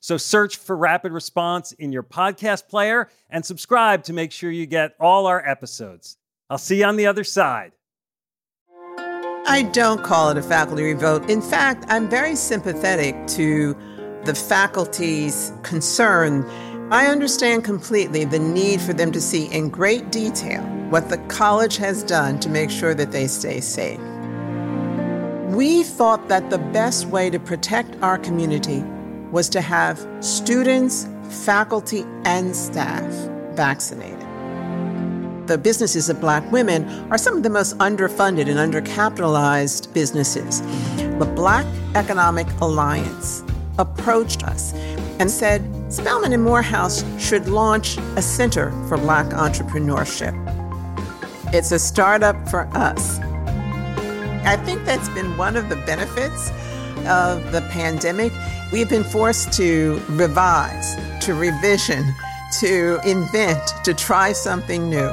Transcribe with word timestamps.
So 0.00 0.16
search 0.16 0.56
for 0.56 0.74
Rapid 0.74 1.12
Response 1.12 1.72
in 1.72 1.92
your 1.92 2.02
podcast 2.02 2.68
player 2.68 3.08
and 3.28 3.44
subscribe 3.44 4.04
to 4.04 4.14
make 4.14 4.32
sure 4.32 4.50
you 4.50 4.64
get 4.64 4.96
all 4.98 5.26
our 5.26 5.46
episodes. 5.46 6.16
I'll 6.48 6.58
see 6.58 6.78
you 6.78 6.86
on 6.86 6.96
the 6.96 7.06
other 7.06 7.22
side. 7.22 7.72
I 9.46 9.68
don't 9.72 10.02
call 10.02 10.30
it 10.30 10.38
a 10.38 10.42
faculty 10.42 10.84
revote. 10.84 11.28
In 11.28 11.42
fact, 11.42 11.84
I'm 11.88 12.08
very 12.08 12.34
sympathetic 12.34 13.14
to 13.28 13.76
the 14.24 14.34
faculty's 14.34 15.52
concern. 15.62 16.48
I 16.90 17.06
understand 17.06 17.64
completely 17.64 18.24
the 18.24 18.38
need 18.38 18.80
for 18.80 18.94
them 18.94 19.12
to 19.12 19.20
see 19.20 19.46
in 19.46 19.68
great 19.68 20.10
detail 20.10 20.62
what 20.88 21.10
the 21.10 21.18
college 21.28 21.76
has 21.76 22.02
done 22.02 22.40
to 22.40 22.48
make 22.48 22.70
sure 22.70 22.94
that 22.94 23.12
they 23.12 23.26
stay 23.26 23.60
safe. 23.60 24.00
We 25.48 25.82
thought 25.82 26.28
that 26.28 26.48
the 26.48 26.58
best 26.58 27.06
way 27.06 27.28
to 27.28 27.38
protect 27.38 28.00
our 28.02 28.18
community 28.18 28.82
was 29.30 29.48
to 29.50 29.60
have 29.60 30.04
students, 30.20 31.08
faculty, 31.44 32.04
and 32.24 32.54
staff 32.54 33.10
vaccinated. 33.54 34.18
The 35.46 35.58
businesses 35.58 36.08
of 36.08 36.20
black 36.20 36.48
women 36.52 36.88
are 37.10 37.18
some 37.18 37.36
of 37.36 37.42
the 37.42 37.50
most 37.50 37.76
underfunded 37.78 38.48
and 38.48 38.72
undercapitalized 38.72 39.92
businesses. 39.92 40.60
The 41.18 41.32
Black 41.34 41.66
Economic 41.96 42.46
Alliance 42.60 43.42
approached 43.78 44.44
us 44.44 44.72
and 45.18 45.28
said 45.28 45.62
Spelman 45.92 46.32
and 46.32 46.44
Morehouse 46.44 47.04
should 47.18 47.48
launch 47.48 47.98
a 48.16 48.22
center 48.22 48.70
for 48.86 48.96
black 48.96 49.26
entrepreneurship. 49.26 50.34
It's 51.52 51.72
a 51.72 51.80
startup 51.80 52.48
for 52.48 52.68
us. 52.74 53.18
I 54.44 54.56
think 54.64 54.84
that's 54.84 55.08
been 55.08 55.36
one 55.36 55.56
of 55.56 55.68
the 55.68 55.76
benefits 55.76 56.50
of 57.08 57.50
the 57.50 57.66
pandemic 57.72 58.32
We've 58.72 58.88
been 58.88 59.02
forced 59.02 59.52
to 59.54 60.00
revise, 60.10 60.94
to 61.24 61.34
revision, 61.34 62.14
to 62.60 63.00
invent, 63.04 63.60
to 63.82 63.92
try 63.92 64.32
something 64.32 64.88
new. 64.88 65.10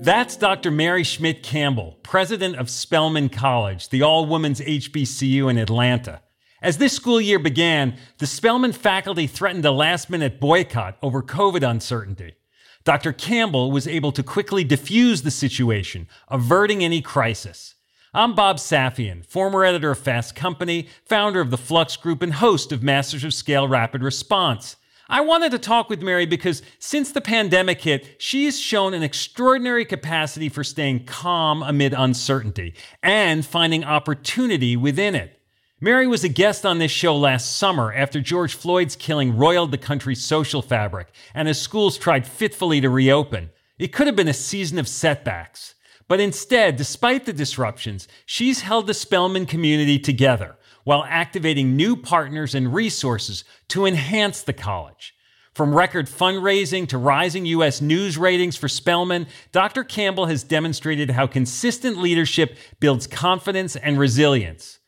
That's 0.00 0.36
Dr. 0.36 0.72
Mary 0.72 1.04
Schmidt 1.04 1.44
Campbell, 1.44 1.96
president 2.02 2.56
of 2.56 2.68
Spelman 2.68 3.28
College, 3.28 3.88
the 3.90 4.02
all 4.02 4.26
women's 4.26 4.60
HBCU 4.60 5.48
in 5.48 5.56
Atlanta. 5.56 6.22
As 6.60 6.78
this 6.78 6.92
school 6.92 7.20
year 7.20 7.38
began, 7.38 7.96
the 8.18 8.26
Spelman 8.26 8.72
faculty 8.72 9.28
threatened 9.28 9.64
a 9.64 9.70
last 9.70 10.10
minute 10.10 10.40
boycott 10.40 10.98
over 11.02 11.22
COVID 11.22 11.68
uncertainty. 11.68 12.34
Dr. 12.82 13.12
Campbell 13.12 13.70
was 13.70 13.86
able 13.86 14.10
to 14.10 14.24
quickly 14.24 14.64
diffuse 14.64 15.22
the 15.22 15.30
situation, 15.30 16.08
averting 16.28 16.82
any 16.82 17.00
crisis. 17.00 17.75
I'm 18.16 18.34
Bob 18.34 18.56
Safian, 18.56 19.26
former 19.26 19.62
editor 19.62 19.90
of 19.90 19.98
Fast 19.98 20.34
Company, 20.34 20.88
founder 21.04 21.42
of 21.42 21.50
the 21.50 21.58
Flux 21.58 21.98
Group, 21.98 22.22
and 22.22 22.32
host 22.32 22.72
of 22.72 22.82
Masters 22.82 23.24
of 23.24 23.34
Scale 23.34 23.68
Rapid 23.68 24.02
Response. 24.02 24.76
I 25.06 25.20
wanted 25.20 25.50
to 25.50 25.58
talk 25.58 25.90
with 25.90 26.00
Mary 26.00 26.24
because 26.24 26.62
since 26.78 27.12
the 27.12 27.20
pandemic 27.20 27.82
hit, 27.82 28.16
she's 28.16 28.58
shown 28.58 28.94
an 28.94 29.02
extraordinary 29.02 29.84
capacity 29.84 30.48
for 30.48 30.64
staying 30.64 31.04
calm 31.04 31.62
amid 31.62 31.92
uncertainty 31.92 32.72
and 33.02 33.44
finding 33.44 33.84
opportunity 33.84 34.78
within 34.78 35.14
it. 35.14 35.38
Mary 35.78 36.06
was 36.06 36.24
a 36.24 36.30
guest 36.30 36.64
on 36.64 36.78
this 36.78 36.90
show 36.90 37.14
last 37.14 37.58
summer 37.58 37.92
after 37.92 38.22
George 38.22 38.54
Floyd's 38.54 38.96
killing 38.96 39.36
roiled 39.36 39.72
the 39.72 39.76
country's 39.76 40.24
social 40.24 40.62
fabric 40.62 41.08
and 41.34 41.50
as 41.50 41.60
schools 41.60 41.98
tried 41.98 42.26
fitfully 42.26 42.80
to 42.80 42.88
reopen. 42.88 43.50
It 43.78 43.88
could 43.92 44.06
have 44.06 44.16
been 44.16 44.26
a 44.26 44.32
season 44.32 44.78
of 44.78 44.88
setbacks. 44.88 45.74
But 46.08 46.20
instead, 46.20 46.76
despite 46.76 47.24
the 47.24 47.32
disruptions, 47.32 48.06
she's 48.24 48.60
held 48.60 48.86
the 48.86 48.94
Spelman 48.94 49.46
community 49.46 49.98
together 49.98 50.56
while 50.84 51.04
activating 51.08 51.74
new 51.74 51.96
partners 51.96 52.54
and 52.54 52.72
resources 52.72 53.44
to 53.68 53.86
enhance 53.86 54.42
the 54.42 54.52
college. 54.52 55.14
From 55.52 55.74
record 55.74 56.06
fundraising 56.06 56.86
to 56.88 56.98
rising 56.98 57.46
U.S. 57.46 57.80
news 57.80 58.18
ratings 58.18 58.56
for 58.56 58.68
Spelman, 58.68 59.26
Dr. 59.52 59.82
Campbell 59.82 60.26
has 60.26 60.44
demonstrated 60.44 61.10
how 61.10 61.26
consistent 61.26 61.96
leadership 61.96 62.56
builds 62.78 63.06
confidence 63.06 63.74
and 63.74 63.98
resilience. 63.98 64.78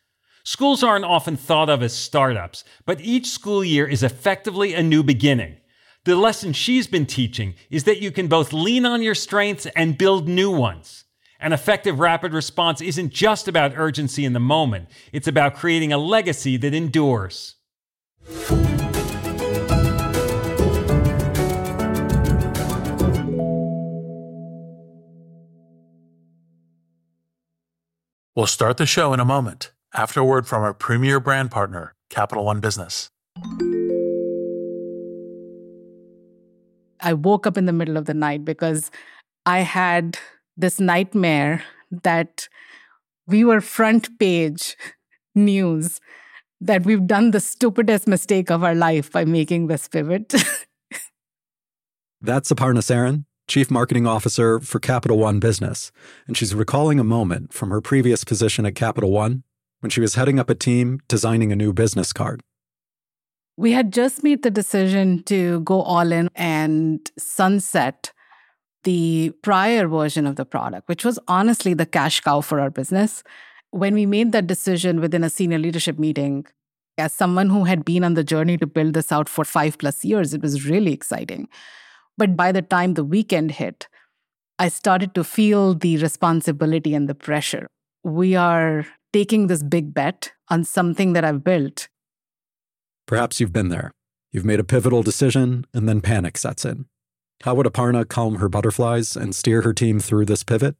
Schools 0.45 0.85
aren't 0.85 1.05
often 1.05 1.37
thought 1.37 1.69
of 1.69 1.83
as 1.83 1.95
startups, 1.95 2.65
but 2.87 3.01
each 3.01 3.27
school 3.27 3.65
year 3.65 3.87
is 3.89 4.03
effectively 4.03 4.75
a 4.75 4.83
new 4.83 5.03
beginning. 5.03 5.57
The 6.05 6.17
lesson 6.17 6.53
she's 6.53 6.87
been 6.87 7.07
teaching 7.07 7.55
is 7.71 7.85
that 7.85 8.01
you 8.01 8.13
can 8.13 8.29
both 8.29 8.53
lean 8.53 8.87
on 8.87 9.03
your 9.03 9.15
strengths 9.15 9.67
and 9.75 9.99
build 9.99 10.29
new 10.29 10.51
ones. 10.51 11.05
An 11.41 11.53
effective 11.53 12.01
rapid 12.01 12.33
response 12.33 12.81
isn't 12.81 13.13
just 13.13 13.47
about 13.47 13.73
urgency 13.77 14.25
in 14.25 14.33
the 14.33 14.41
moment, 14.41 14.89
it's 15.13 15.29
about 15.29 15.55
creating 15.55 15.93
a 15.93 15.99
legacy 15.99 16.57
that 16.57 16.75
endures. 16.75 17.55
We'll 28.35 28.47
start 28.47 28.77
the 28.77 28.87
show 28.87 29.13
in 29.13 29.21
a 29.21 29.25
moment 29.25 29.71
after 29.95 30.21
a 30.21 30.25
word 30.25 30.47
from 30.47 30.63
our 30.63 30.75
premier 30.75 31.21
brand 31.21 31.53
partner, 31.53 31.95
Capital 32.11 32.45
One 32.45 32.59
Business. 32.59 33.11
I 37.01 37.13
woke 37.13 37.47
up 37.47 37.57
in 37.57 37.67
the 37.67 37.73
middle 37.73 37.97
of 37.97 38.07
the 38.07 38.15
night 38.15 38.45
because 38.45 38.91
I 39.47 39.61
had 39.61 40.19
this 40.59 40.81
nightmare 40.81 41.63
that 41.91 42.49
we 43.27 43.45
were 43.45 43.61
front 43.61 44.19
page 44.19 44.77
news 45.35 46.01
that 46.61 46.85
we've 46.85 47.07
done 47.07 47.31
the 47.31 47.41
stupidest 47.41 48.09
mistake 48.09 48.51
of 48.51 48.65
our 48.65 48.75
life 48.75 49.13
by 49.13 49.25
making 49.25 49.69
this 49.69 49.87
pivot. 49.87 50.35
That's 52.21 52.51
Aparna 52.51 52.79
Saran, 52.79 53.27
Chief 53.47 53.71
Marketing 53.71 54.07
Officer 54.07 54.59
for 54.59 54.81
Capital 54.81 55.19
One 55.19 55.39
Business, 55.39 55.93
and 56.27 56.37
she's 56.37 56.53
recalling 56.53 56.99
a 56.99 57.05
moment 57.05 57.53
from 57.53 57.71
her 57.71 57.81
previous 57.81 58.25
position 58.25 58.67
at 58.67 58.75
Capital 58.75 59.13
One 59.13 59.45
when 59.81 59.91
she 59.91 60.01
was 60.01 60.17
heading 60.17 60.41
up 60.41 60.51
a 60.51 60.57
team 60.57 61.01
designing 61.07 61.53
a 61.53 61.57
new 61.57 61.73
business 61.73 62.13
card. 62.13 62.43
We 63.57 63.71
had 63.73 63.93
just 63.93 64.25
made 64.25 64.43
the 64.43 64.51
decision 64.51 65.23
to 65.25 65.61
go 65.61 65.83
all 65.83 66.11
in 66.11 66.29
and 66.35 67.09
sunset 67.17 68.13
the 68.85 69.33
prior 69.43 69.89
version 69.89 70.27
of 70.27 70.37
the 70.37 70.45
product, 70.45 70.89
which 70.89 71.05
was 71.05 71.19
honestly 71.29 71.75
the 71.75 71.87
cash 71.87 72.21
cow 72.21 72.41
for 72.41 72.61
our 72.61 72.71
business. 72.71 73.23
When 73.71 73.95
we 73.95 74.07
made 74.07 74.33
that 74.33 74.47
decision 74.47 75.01
within 75.01 75.25
a 75.25 75.31
senior 75.31 75.59
leadership 75.59 75.99
meeting, 75.99 76.47
as 76.97 77.13
someone 77.13 77.51
who 77.51 77.65
had 77.65 77.85
been 77.85 78.05
on 78.05 78.15
the 78.15 78.25
journey 78.25 78.57
to 78.59 78.67
build 78.67 78.95
this 78.95 79.13
out 79.13 79.29
for 79.29 79.45
five 79.45 79.79
plus 79.79 80.05
years, 80.05 80.35
it 80.35 80.43
was 80.43 80.69
really 80.69 80.93
exciting. 80.93 81.49
But 82.17 82.37
by 82.37 82.51
the 82.51 82.63
time 82.63 82.95
the 82.95 83.05
weekend 83.05 83.53
hit, 83.53 83.89
I 84.59 84.69
started 84.69 85.15
to 85.15 85.23
feel 85.23 85.75
the 85.75 85.99
responsibility 85.99 86.95
and 86.95 87.09
the 87.09 87.15
pressure. 87.15 87.69
We 88.03 88.35
are 88.35 88.87
taking 89.13 89.47
this 89.47 89.63
big 89.63 89.95
bet 89.95 90.33
on 90.49 90.65
something 90.65 91.13
that 91.13 91.25
I've 91.25 91.45
built. 91.45 91.89
Perhaps 93.07 93.41
you've 93.41 93.53
been 93.53 93.69
there. 93.69 93.93
You've 94.33 94.45
made 94.45 94.61
a 94.61 94.65
pivotal 94.65 95.03
decision, 95.03 95.65
and 95.73 95.89
then 95.89 96.01
panic 96.01 96.37
sets 96.37 96.65
in. 96.65 96.87
How 97.43 97.55
would 97.55 97.67
Aparna 97.67 98.07
calm 98.09 98.37
her 98.37 98.49
butterflies 98.49 99.15
and 99.15 99.33
steer 99.35 99.63
her 99.63 99.73
team 99.73 100.01
through 100.01 100.25
this 100.25 100.43
pivot? 100.43 100.75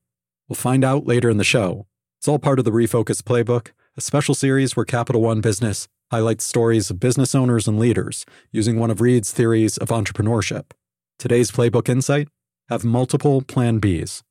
We'll 0.49 0.57
find 0.57 0.85
out 0.85 1.07
later 1.07 1.31
in 1.31 1.37
the 1.37 1.45
show. 1.45 1.87
It's 2.19 2.27
all 2.27 2.41
part 2.41 2.59
of 2.59 2.65
the 2.65 2.73
Refocus 2.73 3.23
Playbook, 3.23 3.69
a 3.97 4.01
special 4.01 4.35
series 4.35 4.75
where 4.75 4.85
Capital 4.85 5.23
One 5.23 5.41
Business 5.41 5.87
highlights 6.11 6.45
stories 6.45 6.91
of 6.91 6.99
business 6.99 7.33
owners 7.33 7.69
and 7.69 7.79
leaders 7.79 8.27
using 8.51 8.77
one 8.77 8.91
of 8.91 9.01
Reid's 9.01 9.31
theories 9.31 9.77
of 9.79 9.91
entrepreneurship. 9.91 10.73
Today's 11.17 11.53
Playbook 11.53 11.89
Insight 11.89 12.29
have 12.69 12.85
multiple 12.85 13.41
Plan 13.41 13.81
Bs. 13.81 14.23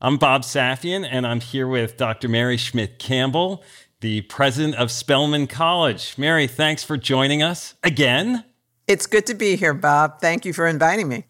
I'm 0.00 0.18
Bob 0.18 0.42
Safian, 0.42 1.06
and 1.10 1.26
I'm 1.26 1.40
here 1.40 1.66
with 1.66 1.96
Dr. 1.96 2.28
Mary 2.28 2.58
Schmidt 2.58 2.98
Campbell 2.98 3.62
the 4.00 4.22
president 4.22 4.74
of 4.76 4.90
Spelman 4.90 5.46
College. 5.46 6.16
Mary, 6.18 6.46
thanks 6.46 6.84
for 6.84 6.96
joining 6.96 7.42
us 7.42 7.74
again. 7.82 8.44
It's 8.86 9.06
good 9.06 9.26
to 9.26 9.34
be 9.34 9.56
here, 9.56 9.74
Bob. 9.74 10.20
Thank 10.20 10.44
you 10.44 10.52
for 10.52 10.66
inviting 10.66 11.08
me. 11.08 11.24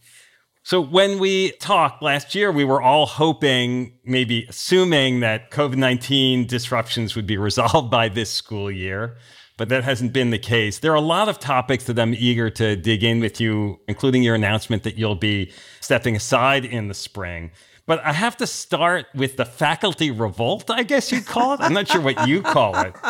So, 0.66 0.80
when 0.80 1.18
we 1.18 1.52
talked 1.52 2.02
last 2.02 2.34
year, 2.34 2.50
we 2.50 2.64
were 2.64 2.80
all 2.80 3.04
hoping, 3.04 3.92
maybe 4.02 4.46
assuming 4.48 5.20
that 5.20 5.50
COVID 5.50 5.76
19 5.76 6.46
disruptions 6.46 7.14
would 7.14 7.26
be 7.26 7.36
resolved 7.48 7.90
by 7.90 8.08
this 8.08 8.32
school 8.32 8.70
year, 8.70 9.18
but 9.58 9.68
that 9.68 9.84
hasn't 9.84 10.14
been 10.14 10.30
the 10.30 10.38
case. 10.38 10.78
There 10.78 10.90
are 10.90 10.96
a 10.96 11.02
lot 11.02 11.28
of 11.28 11.38
topics 11.38 11.84
that 11.84 11.98
I'm 11.98 12.14
eager 12.14 12.48
to 12.48 12.76
dig 12.76 13.04
in 13.04 13.20
with 13.20 13.42
you, 13.42 13.78
including 13.88 14.22
your 14.22 14.34
announcement 14.34 14.84
that 14.84 14.96
you'll 14.96 15.16
be 15.16 15.52
stepping 15.80 16.16
aside 16.16 16.64
in 16.64 16.88
the 16.88 16.94
spring. 16.94 17.50
But 17.86 18.04
I 18.04 18.12
have 18.12 18.36
to 18.38 18.46
start 18.46 19.06
with 19.14 19.36
the 19.36 19.44
faculty 19.44 20.10
revolt, 20.10 20.70
I 20.70 20.84
guess 20.84 21.12
you'd 21.12 21.26
call 21.26 21.54
it. 21.54 21.60
I'm 21.60 21.74
not 21.74 21.88
sure 21.88 22.00
what 22.00 22.26
you 22.26 22.40
call 22.42 22.76
it. 22.78 22.94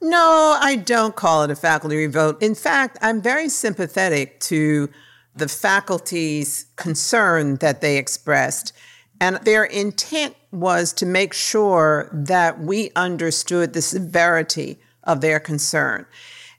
No, 0.00 0.56
I 0.60 0.76
don't 0.76 1.16
call 1.16 1.42
it 1.42 1.50
a 1.50 1.56
faculty 1.56 1.96
revolt. 1.96 2.40
In 2.40 2.54
fact, 2.54 2.98
I'm 3.02 3.20
very 3.20 3.48
sympathetic 3.48 4.38
to 4.40 4.88
the 5.34 5.48
faculty's 5.48 6.66
concern 6.76 7.56
that 7.56 7.80
they 7.80 7.98
expressed. 7.98 8.72
And 9.20 9.38
their 9.38 9.64
intent 9.64 10.36
was 10.52 10.92
to 10.94 11.06
make 11.06 11.32
sure 11.32 12.08
that 12.12 12.60
we 12.60 12.92
understood 12.94 13.72
the 13.72 13.82
severity 13.82 14.78
of 15.02 15.20
their 15.20 15.40
concern. 15.40 16.06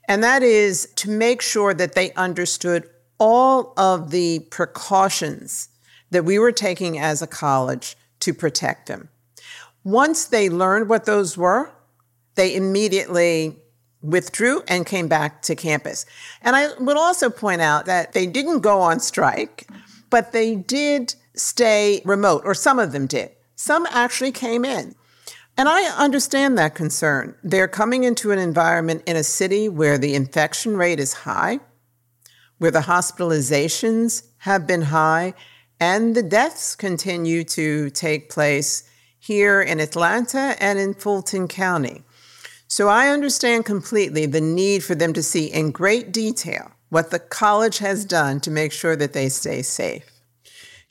And 0.06 0.22
that 0.22 0.42
is 0.42 0.88
to 0.96 1.10
make 1.10 1.40
sure 1.40 1.72
that 1.72 1.94
they 1.94 2.12
understood 2.12 2.90
all 3.18 3.72
of 3.76 4.10
the 4.10 4.40
precautions 4.50 5.68
that 6.10 6.24
we 6.24 6.38
were 6.38 6.52
taking 6.52 6.98
as 6.98 7.22
a 7.22 7.26
college 7.26 7.96
to 8.20 8.34
protect 8.34 8.86
them. 8.86 9.08
Once 9.84 10.26
they 10.26 10.48
learned 10.48 10.88
what 10.88 11.04
those 11.06 11.36
were, 11.38 11.72
they 12.34 12.54
immediately 12.54 13.56
withdrew 14.02 14.62
and 14.68 14.86
came 14.86 15.08
back 15.08 15.42
to 15.42 15.54
campus. 15.54 16.06
And 16.42 16.56
I 16.56 16.72
would 16.78 16.96
also 16.96 17.30
point 17.30 17.60
out 17.60 17.86
that 17.86 18.12
they 18.12 18.26
didn't 18.26 18.60
go 18.60 18.80
on 18.80 19.00
strike, 19.00 19.68
but 20.08 20.32
they 20.32 20.54
did 20.54 21.14
stay 21.34 22.02
remote, 22.04 22.42
or 22.44 22.54
some 22.54 22.78
of 22.78 22.92
them 22.92 23.06
did. 23.06 23.30
Some 23.56 23.86
actually 23.90 24.32
came 24.32 24.64
in. 24.64 24.94
And 25.56 25.68
I 25.68 25.84
understand 25.96 26.56
that 26.56 26.74
concern. 26.74 27.34
They're 27.42 27.68
coming 27.68 28.04
into 28.04 28.30
an 28.32 28.38
environment 28.38 29.02
in 29.06 29.16
a 29.16 29.24
city 29.24 29.68
where 29.68 29.98
the 29.98 30.14
infection 30.14 30.76
rate 30.76 30.98
is 30.98 31.12
high, 31.12 31.60
where 32.58 32.70
the 32.70 32.80
hospitalizations 32.80 34.24
have 34.38 34.66
been 34.66 34.82
high, 34.82 35.34
and 35.80 36.14
the 36.14 36.22
deaths 36.22 36.76
continue 36.76 37.42
to 37.42 37.88
take 37.90 38.30
place 38.30 38.84
here 39.18 39.62
in 39.62 39.80
Atlanta 39.80 40.54
and 40.60 40.78
in 40.78 40.94
Fulton 40.94 41.48
County. 41.48 42.02
So 42.68 42.88
I 42.88 43.08
understand 43.08 43.64
completely 43.64 44.26
the 44.26 44.40
need 44.40 44.84
for 44.84 44.94
them 44.94 45.12
to 45.14 45.22
see 45.22 45.46
in 45.46 45.70
great 45.70 46.12
detail 46.12 46.70
what 46.90 47.10
the 47.10 47.18
college 47.18 47.78
has 47.78 48.04
done 48.04 48.40
to 48.40 48.50
make 48.50 48.72
sure 48.72 48.94
that 48.96 49.12
they 49.12 49.28
stay 49.28 49.62
safe. 49.62 50.19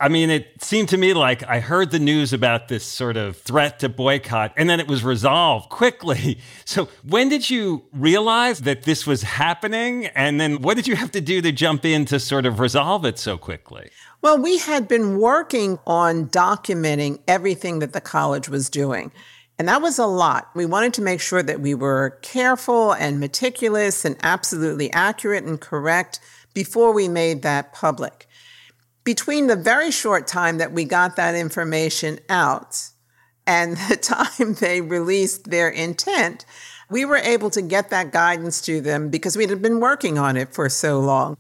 I 0.02 0.08
mean, 0.08 0.30
it 0.30 0.64
seemed 0.64 0.88
to 0.90 0.98
me 0.98 1.14
like 1.14 1.44
I 1.44 1.60
heard 1.60 1.92
the 1.92 2.00
news 2.00 2.32
about 2.32 2.70
this 2.70 2.86
sort 2.86 3.18
of 3.18 3.36
threat 3.36 3.80
to 3.80 3.90
boycott 3.90 4.54
and 4.56 4.70
then 4.70 4.80
it 4.80 4.88
was 4.88 5.04
resolved 5.04 5.70
quickly. 5.70 6.40
So, 6.66 6.88
when 7.04 7.30
did 7.30 7.50
you 7.50 7.84
realize 7.94 8.60
that 8.62 8.84
this 8.84 9.08
was 9.08 9.24
happening? 9.24 10.06
And 10.08 10.40
then 10.40 10.62
what 10.62 10.78
did 10.78 10.88
you 10.88 10.96
have 10.96 11.10
to 11.12 11.22
do 11.22 11.42
to 11.42 11.52
jump 11.52 11.84
in 11.84 12.06
to 12.06 12.20
sort 12.20 12.46
of 12.46 12.60
resolve 12.60 13.06
it 13.06 13.18
so 13.18 13.40
quickly? 13.40 13.90
Well, 14.22 14.38
we 14.38 14.60
had 14.60 14.88
been 14.88 15.18
working 15.18 15.80
on 15.88 16.28
documenting 16.28 17.22
everything 17.28 17.80
that 17.80 17.94
the 17.94 18.02
college 18.02 18.50
was 18.50 18.70
doing. 18.70 19.12
And 19.58 19.68
that 19.68 19.82
was 19.82 19.98
a 19.98 20.06
lot. 20.06 20.50
We 20.54 20.68
wanted 20.68 20.94
to 20.96 21.02
make 21.02 21.22
sure 21.22 21.42
that 21.42 21.60
we 21.60 21.74
were 21.74 22.20
careful 22.22 22.94
and 22.94 23.20
meticulous 23.20 24.06
and 24.06 24.16
absolutely 24.22 24.94
accurate 24.94 25.44
and 25.44 25.60
correct 25.60 26.20
before 26.54 26.94
we 26.94 27.08
made 27.08 27.42
that 27.42 27.74
public. 27.74 28.28
Between 29.10 29.48
the 29.48 29.56
very 29.56 29.90
short 29.90 30.28
time 30.28 30.60
that 30.60 30.72
we 30.72 30.86
got 30.86 31.16
that 31.16 31.34
information 31.34 32.20
out 32.30 32.90
and 33.48 33.76
the 33.90 33.98
time 34.00 34.54
they 34.54 34.82
released 34.82 35.50
their 35.50 35.68
intent, 35.68 36.46
we 36.92 37.06
were 37.06 37.18
able 37.18 37.50
to 37.50 37.64
get 37.64 37.90
that 37.90 38.12
guidance 38.12 38.62
to 38.62 38.82
them 38.82 39.10
because 39.10 39.36
we 39.36 39.48
had 39.48 39.64
been 39.64 39.80
working 39.80 40.20
on 40.20 40.38
it 40.38 40.54
for 40.54 40.70
so 40.70 41.00
long. 41.00 41.38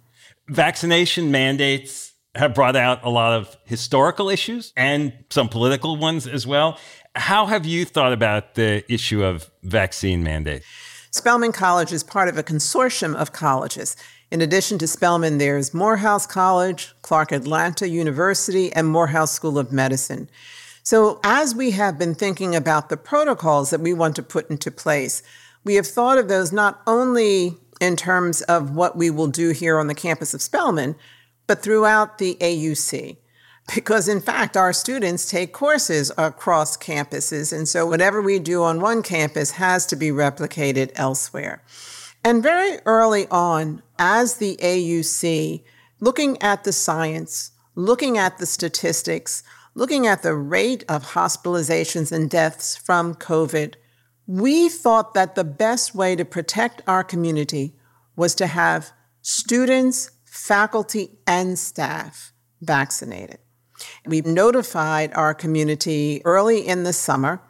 Vaccination 0.47 1.29
mandates 1.29 2.13
have 2.33 2.55
brought 2.55 2.75
out 2.75 3.03
a 3.03 3.09
lot 3.11 3.33
of 3.33 3.55
historical 3.65 4.29
issues 4.29 4.73
and 4.75 5.13
some 5.29 5.47
political 5.47 5.95
ones 5.95 6.25
as 6.25 6.47
well. 6.47 6.79
How 7.13 7.45
have 7.45 7.67
you 7.67 7.85
thought 7.85 8.13
about 8.13 8.55
the 8.55 8.83
issue 8.91 9.23
of 9.23 9.51
vaccine 9.61 10.23
mandate? 10.23 10.63
Spelman 11.11 11.51
College 11.51 11.91
is 11.91 12.03
part 12.03 12.29
of 12.29 12.37
a 12.37 12.43
consortium 12.43 13.15
of 13.15 13.33
colleges. 13.33 13.97
In 14.29 14.41
addition 14.41 14.77
to 14.77 14.87
Spelman, 14.87 15.39
there's 15.39 15.73
Morehouse 15.73 16.27
College, 16.27 16.93
Clark 17.01 17.31
Atlanta 17.31 17.89
University, 17.89 18.71
and 18.73 18.87
Morehouse 18.87 19.31
School 19.31 19.57
of 19.57 19.71
Medicine. 19.71 20.29
So, 20.83 21.19
as 21.23 21.55
we 21.55 21.71
have 21.71 21.97
been 21.97 22.13
thinking 22.13 22.55
about 22.55 22.89
the 22.89 22.97
protocols 22.97 23.71
that 23.71 23.81
we 23.81 23.91
want 23.91 24.15
to 24.17 24.23
put 24.23 24.51
into 24.51 24.69
place, 24.69 25.23
we 25.63 25.75
have 25.75 25.87
thought 25.87 26.19
of 26.19 26.27
those 26.27 26.51
not 26.51 26.79
only 26.85 27.57
in 27.81 27.95
terms 27.95 28.43
of 28.43 28.75
what 28.75 28.95
we 28.95 29.09
will 29.09 29.27
do 29.27 29.49
here 29.49 29.79
on 29.79 29.87
the 29.87 29.95
campus 29.95 30.35
of 30.35 30.43
Spelman, 30.43 30.95
but 31.47 31.63
throughout 31.63 32.19
the 32.19 32.37
AUC 32.39 33.17
because 33.73 34.07
in 34.07 34.21
fact 34.21 34.57
our 34.57 34.73
students 34.73 35.29
take 35.29 35.53
courses 35.53 36.11
across 36.17 36.77
campuses 36.77 37.55
and 37.55 37.67
so 37.67 37.85
whatever 37.85 38.21
we 38.21 38.39
do 38.39 38.63
on 38.63 38.81
one 38.81 39.03
campus 39.03 39.51
has 39.51 39.85
to 39.85 39.95
be 39.95 40.09
replicated 40.09 40.91
elsewhere. 40.95 41.61
And 42.23 42.43
very 42.43 42.79
early 42.85 43.27
on 43.27 43.81
as 43.97 44.37
the 44.37 44.57
AUC 44.57 45.63
looking 45.99 46.41
at 46.41 46.63
the 46.63 46.73
science 46.73 47.51
looking 47.75 48.17
at 48.17 48.37
the 48.37 48.45
statistics 48.45 49.43
looking 49.75 50.07
at 50.07 50.23
the 50.23 50.35
rate 50.35 50.83
of 50.89 51.13
hospitalizations 51.13 52.11
and 52.11 52.29
deaths 52.29 52.75
from 52.75 53.13
covid 53.15 53.75
we 54.27 54.69
thought 54.69 55.13
that 55.13 55.35
the 55.35 55.43
best 55.43 55.95
way 55.95 56.15
to 56.15 56.25
protect 56.25 56.81
our 56.87 57.03
community 57.03 57.75
was 58.15 58.35
to 58.35 58.47
have 58.47 58.91
students 59.21 60.11
faculty 60.25 61.17
and 61.25 61.57
staff 61.57 62.33
vaccinated 62.61 63.39
we 64.05 64.21
notified 64.21 65.11
our 65.13 65.33
community 65.33 66.21
early 66.25 66.67
in 66.67 66.83
the 66.83 66.93
summer 66.93 67.41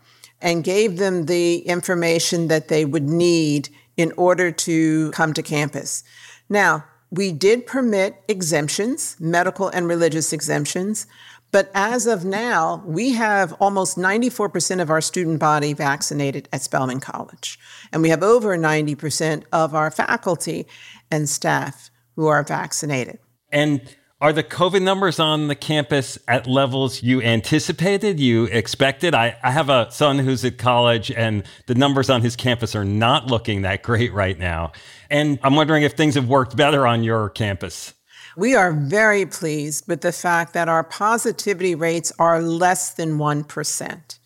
and 0.42 0.64
gave 0.64 0.98
them 0.98 1.26
the 1.26 1.60
information 1.60 2.48
that 2.48 2.68
they 2.68 2.86
would 2.86 3.10
need 3.10 3.70
in 3.98 4.14
order 4.16 4.52
to 4.52 5.12
come 5.12 5.34
to 5.34 5.44
campus. 5.44 6.04
Now, 6.48 6.86
we 7.12 7.32
did 7.32 7.66
permit 7.66 8.16
exemptions, 8.28 9.18
medical 9.20 9.68
and 9.68 9.88
religious 9.88 10.32
exemptions, 10.32 11.08
but 11.52 11.72
as 11.74 12.06
of 12.06 12.24
now, 12.24 12.84
we 12.86 13.14
have 13.14 13.54
almost 13.54 13.98
94% 13.98 14.82
of 14.82 14.90
our 14.90 15.02
student 15.02 15.40
body 15.40 15.74
vaccinated 15.74 16.48
at 16.54 16.62
Spelman 16.62 17.00
College. 17.00 17.58
And 17.92 18.04
we 18.04 18.10
have 18.10 18.22
over 18.22 18.56
90% 18.56 19.44
of 19.52 19.74
our 19.74 19.90
faculty 19.90 20.68
and 21.10 21.28
staff 21.28 21.90
who 22.16 22.28
are 22.28 22.44
vaccinated. 22.44 23.18
And 23.52 23.82
are 24.22 24.34
the 24.34 24.44
COVID 24.44 24.82
numbers 24.82 25.18
on 25.18 25.48
the 25.48 25.56
campus 25.56 26.20
at 26.28 26.46
levels 26.46 27.02
you 27.02 27.22
anticipated, 27.22 28.20
you 28.20 28.46
expected? 28.46 29.16
I, 29.16 29.38
I 29.42 29.52
have 29.52 29.70
a 29.70 29.90
son 29.92 30.20
who's 30.20 30.44
at 30.44 30.58
college, 30.58 31.10
and 31.10 31.44
the 31.68 31.76
numbers 31.76 32.10
on 32.10 32.22
his 32.22 32.36
campus 32.36 32.76
are 32.76 32.84
not 32.84 33.28
looking 33.28 33.62
that 33.62 33.82
great 33.82 34.12
right 34.14 34.38
now. 34.38 34.74
And 35.10 35.40
I'm 35.42 35.56
wondering 35.56 35.84
if 35.84 35.94
things 35.94 36.16
have 36.16 36.28
worked 36.28 36.58
better 36.58 36.86
on 36.86 37.02
your 37.02 37.30
campus. 37.30 37.94
We 38.36 38.56
are 38.56 38.74
very 38.74 39.26
pleased 39.26 39.88
with 39.88 40.02
the 40.02 40.12
fact 40.12 40.54
that 40.54 40.68
our 40.68 40.84
positivity 40.84 41.74
rates 41.74 42.12
are 42.20 42.42
less 42.42 42.94
than 42.94 43.18
1%. 43.18 44.20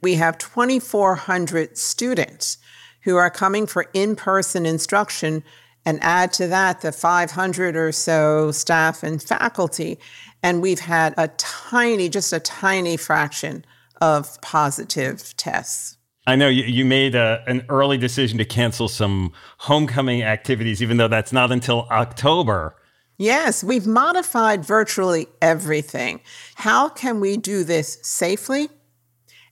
We 0.00 0.14
have 0.14 0.38
2,400 0.38 1.76
students 1.76 2.58
who 3.02 3.16
are 3.16 3.30
coming 3.30 3.66
for 3.66 3.86
in 3.92 4.14
person 4.14 4.64
instruction 4.64 5.42
and 5.84 5.98
add 6.02 6.32
to 6.34 6.46
that 6.48 6.80
the 6.80 6.92
500 6.92 7.76
or 7.76 7.92
so 7.92 8.50
staff 8.50 9.02
and 9.02 9.22
faculty. 9.22 9.98
And 10.42 10.62
we've 10.62 10.80
had 10.80 11.14
a 11.16 11.28
tiny, 11.36 12.08
just 12.08 12.32
a 12.32 12.40
tiny 12.40 12.96
fraction 12.96 13.64
of 14.00 14.40
positive 14.40 15.36
tests. 15.36 15.96
I 16.26 16.36
know 16.36 16.48
you, 16.48 16.64
you 16.64 16.84
made 16.84 17.14
a, 17.14 17.42
an 17.46 17.64
early 17.68 17.98
decision 17.98 18.38
to 18.38 18.44
cancel 18.44 18.88
some 18.88 19.32
homecoming 19.58 20.22
activities, 20.22 20.82
even 20.82 20.96
though 20.96 21.08
that's 21.08 21.32
not 21.32 21.50
until 21.50 21.88
October. 21.90 22.76
Yes, 23.16 23.64
we've 23.64 23.86
modified 23.86 24.64
virtually 24.64 25.26
everything. 25.42 26.20
How 26.54 26.88
can 26.88 27.20
we 27.20 27.36
do 27.36 27.64
this 27.64 27.98
safely? 28.02 28.68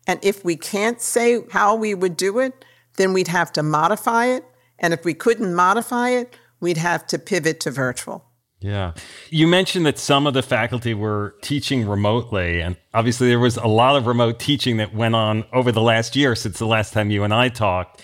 And 0.06 0.18
if 0.22 0.44
we 0.44 0.56
can't 0.56 1.00
say 1.00 1.42
how 1.50 1.74
we 1.74 1.94
would 1.94 2.16
do 2.16 2.38
it, 2.38 2.64
then 2.96 3.12
we'd 3.12 3.28
have 3.28 3.52
to 3.52 3.62
modify 3.62 4.26
it 4.26 4.44
and 4.78 4.92
if 4.92 5.04
we 5.04 5.14
couldn't 5.14 5.54
modify 5.54 6.10
it, 6.10 6.34
we'd 6.60 6.76
have 6.76 7.06
to 7.08 7.18
pivot 7.18 7.60
to 7.60 7.70
virtual. 7.70 8.24
Yeah. 8.60 8.94
You 9.30 9.46
mentioned 9.46 9.86
that 9.86 9.98
some 9.98 10.26
of 10.26 10.34
the 10.34 10.42
faculty 10.42 10.92
were 10.92 11.36
teaching 11.42 11.88
remotely. 11.88 12.60
And 12.60 12.76
obviously, 12.92 13.28
there 13.28 13.38
was 13.38 13.56
a 13.56 13.68
lot 13.68 13.96
of 13.96 14.06
remote 14.06 14.40
teaching 14.40 14.78
that 14.78 14.92
went 14.92 15.14
on 15.14 15.44
over 15.52 15.70
the 15.70 15.80
last 15.80 16.16
year 16.16 16.34
since 16.34 16.58
the 16.58 16.66
last 16.66 16.92
time 16.92 17.10
you 17.10 17.22
and 17.22 17.32
I 17.32 17.50
talked. 17.50 18.02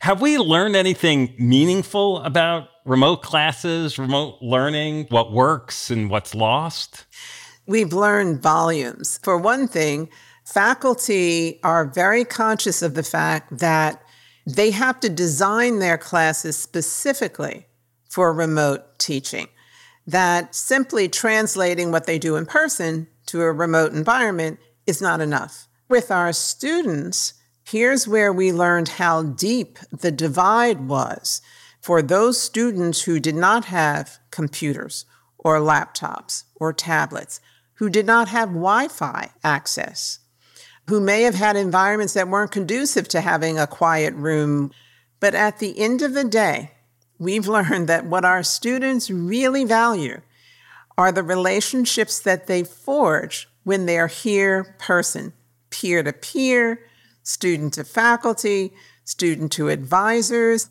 Have 0.00 0.20
we 0.20 0.38
learned 0.38 0.74
anything 0.74 1.34
meaningful 1.38 2.18
about 2.22 2.68
remote 2.84 3.22
classes, 3.22 3.96
remote 3.96 4.38
learning, 4.42 5.06
what 5.10 5.32
works 5.32 5.90
and 5.90 6.10
what's 6.10 6.34
lost? 6.34 7.06
We've 7.66 7.92
learned 7.92 8.42
volumes. 8.42 9.20
For 9.22 9.38
one 9.38 9.68
thing, 9.68 10.08
faculty 10.44 11.60
are 11.62 11.86
very 11.86 12.24
conscious 12.24 12.82
of 12.82 12.94
the 12.94 13.04
fact 13.04 13.58
that 13.58 14.01
they 14.46 14.70
have 14.70 15.00
to 15.00 15.08
design 15.08 15.78
their 15.78 15.98
classes 15.98 16.56
specifically 16.56 17.66
for 18.08 18.32
remote 18.32 18.98
teaching. 18.98 19.48
That 20.06 20.54
simply 20.54 21.08
translating 21.08 21.92
what 21.92 22.06
they 22.06 22.18
do 22.18 22.36
in 22.36 22.46
person 22.46 23.06
to 23.26 23.42
a 23.42 23.52
remote 23.52 23.92
environment 23.92 24.58
is 24.86 25.00
not 25.00 25.20
enough. 25.20 25.68
With 25.88 26.10
our 26.10 26.32
students, 26.32 27.34
here's 27.64 28.08
where 28.08 28.32
we 28.32 28.52
learned 28.52 28.88
how 28.88 29.22
deep 29.22 29.78
the 29.92 30.10
divide 30.10 30.88
was 30.88 31.40
for 31.80 32.02
those 32.02 32.40
students 32.40 33.02
who 33.02 33.20
did 33.20 33.34
not 33.34 33.66
have 33.66 34.18
computers 34.30 35.04
or 35.38 35.58
laptops 35.58 36.44
or 36.56 36.72
tablets, 36.72 37.40
who 37.74 37.90
did 37.90 38.06
not 38.06 38.28
have 38.28 38.48
Wi 38.48 38.88
Fi 38.88 39.30
access, 39.42 40.20
who 40.88 41.00
may 41.00 41.22
have 41.22 41.34
had 41.34 41.56
environments 41.56 42.14
that 42.14 42.28
weren't 42.28 42.50
conducive 42.50 43.08
to 43.08 43.20
having 43.20 43.58
a 43.58 43.66
quiet 43.66 44.14
room. 44.14 44.72
But 45.20 45.34
at 45.34 45.58
the 45.58 45.78
end 45.78 46.02
of 46.02 46.14
the 46.14 46.24
day, 46.24 46.72
we've 47.18 47.46
learned 47.46 47.88
that 47.88 48.06
what 48.06 48.24
our 48.24 48.42
students 48.42 49.10
really 49.10 49.64
value 49.64 50.20
are 50.98 51.12
the 51.12 51.22
relationships 51.22 52.18
that 52.20 52.46
they 52.46 52.64
forge 52.64 53.48
when 53.64 53.86
they're 53.86 54.08
here 54.08 54.76
person, 54.78 55.32
peer 55.70 56.02
to 56.02 56.12
peer, 56.12 56.80
student 57.22 57.74
to 57.74 57.84
faculty, 57.84 58.72
student 59.04 59.52
to 59.52 59.68
advisors. 59.68 60.68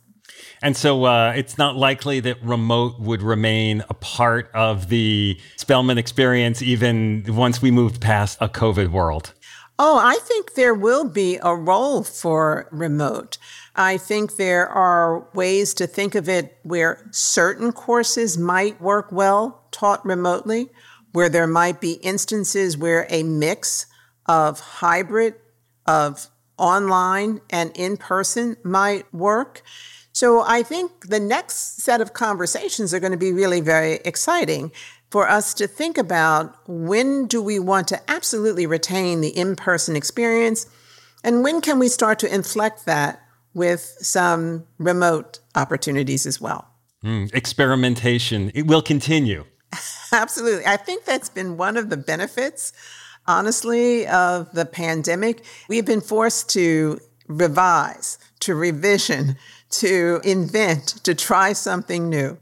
And 0.61 0.77
so 0.77 1.05
uh, 1.05 1.33
it's 1.35 1.57
not 1.57 1.75
likely 1.75 2.19
that 2.21 2.41
remote 2.43 2.99
would 2.99 3.21
remain 3.21 3.83
a 3.89 3.93
part 3.93 4.49
of 4.53 4.89
the 4.89 5.39
Spelman 5.57 5.97
experience 5.97 6.61
even 6.61 7.25
once 7.27 7.61
we 7.61 7.71
moved 7.71 8.01
past 8.01 8.37
a 8.41 8.47
COVID 8.47 8.89
world. 8.89 9.33
Oh, 9.83 9.97
I 9.97 10.19
think 10.21 10.53
there 10.53 10.75
will 10.75 11.09
be 11.09 11.39
a 11.41 11.55
role 11.55 12.03
for 12.03 12.69
remote. 12.71 13.39
I 13.75 13.97
think 13.97 14.35
there 14.35 14.69
are 14.69 15.27
ways 15.33 15.73
to 15.73 15.87
think 15.87 16.13
of 16.13 16.29
it 16.29 16.55
where 16.61 17.03
certain 17.09 17.71
courses 17.71 18.37
might 18.37 18.79
work 18.79 19.11
well 19.11 19.63
taught 19.71 20.05
remotely, 20.05 20.69
where 21.13 21.29
there 21.29 21.47
might 21.47 21.81
be 21.81 21.93
instances 21.93 22.77
where 22.77 23.07
a 23.09 23.23
mix 23.23 23.87
of 24.27 24.59
hybrid, 24.59 25.33
of 25.87 26.27
online 26.59 27.41
and 27.49 27.71
in 27.73 27.97
person 27.97 28.57
might 28.63 29.11
work. 29.11 29.63
So 30.13 30.43
I 30.45 30.61
think 30.61 31.07
the 31.07 31.19
next 31.19 31.81
set 31.81 32.01
of 32.01 32.13
conversations 32.13 32.93
are 32.93 32.99
going 32.99 33.13
to 33.13 33.17
be 33.17 33.33
really 33.33 33.61
very 33.61 33.93
exciting 34.05 34.73
for 35.11 35.29
us 35.29 35.53
to 35.53 35.67
think 35.67 35.97
about 35.97 36.55
when 36.67 37.27
do 37.27 37.41
we 37.41 37.59
want 37.59 37.87
to 37.89 38.01
absolutely 38.09 38.65
retain 38.65 39.21
the 39.21 39.29
in 39.29 39.55
person 39.55 39.95
experience 39.95 40.65
and 41.23 41.43
when 41.43 41.61
can 41.61 41.77
we 41.77 41.87
start 41.87 42.17
to 42.19 42.33
inflect 42.33 42.85
that 42.85 43.21
with 43.53 43.97
some 43.99 44.65
remote 44.77 45.39
opportunities 45.55 46.25
as 46.25 46.39
well. 46.39 46.67
Mm, 47.03 47.33
experimentation, 47.33 48.51
it 48.53 48.67
will 48.67 48.81
continue. 48.81 49.45
Absolutely. 50.11 50.65
I 50.65 50.77
think 50.77 51.05
that's 51.05 51.29
been 51.29 51.57
one 51.57 51.77
of 51.77 51.89
the 51.89 51.97
benefits, 51.97 52.73
honestly, 53.27 54.07
of 54.07 54.51
the 54.51 54.65
pandemic. 54.65 55.43
We've 55.67 55.85
been 55.85 56.01
forced 56.01 56.49
to 56.51 56.99
revise, 57.27 58.17
to 58.41 58.55
revision, 58.55 59.37
to 59.71 60.21
invent, 60.23 60.87
to 61.03 61.15
try 61.15 61.53
something 61.53 62.09
new. 62.09 62.37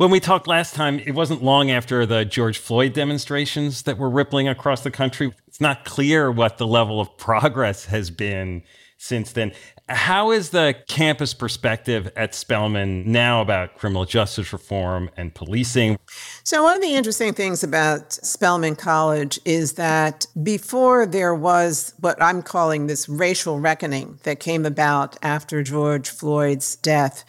When 0.00 0.10
we 0.10 0.18
talked 0.18 0.46
last 0.46 0.74
time, 0.74 0.98
it 1.00 1.10
wasn't 1.10 1.42
long 1.42 1.70
after 1.70 2.06
the 2.06 2.24
George 2.24 2.56
Floyd 2.56 2.94
demonstrations 2.94 3.82
that 3.82 3.98
were 3.98 4.08
rippling 4.08 4.48
across 4.48 4.80
the 4.80 4.90
country. 4.90 5.30
It's 5.46 5.60
not 5.60 5.84
clear 5.84 6.32
what 6.32 6.56
the 6.56 6.66
level 6.66 7.02
of 7.02 7.18
progress 7.18 7.84
has 7.84 8.08
been 8.08 8.62
since 8.96 9.32
then. 9.32 9.52
How 9.90 10.30
is 10.30 10.50
the 10.50 10.74
campus 10.88 11.34
perspective 11.34 12.10
at 12.16 12.34
Spelman 12.34 13.12
now 13.12 13.42
about 13.42 13.76
criminal 13.76 14.06
justice 14.06 14.54
reform 14.54 15.10
and 15.18 15.34
policing? 15.34 15.98
So, 16.44 16.62
one 16.62 16.76
of 16.76 16.80
the 16.80 16.94
interesting 16.94 17.34
things 17.34 17.62
about 17.62 18.14
Spelman 18.14 18.76
College 18.76 19.38
is 19.44 19.74
that 19.74 20.26
before 20.42 21.04
there 21.04 21.34
was 21.34 21.92
what 22.00 22.22
I'm 22.22 22.40
calling 22.40 22.86
this 22.86 23.06
racial 23.06 23.60
reckoning 23.60 24.18
that 24.22 24.40
came 24.40 24.64
about 24.64 25.18
after 25.22 25.62
George 25.62 26.08
Floyd's 26.08 26.76
death, 26.76 27.22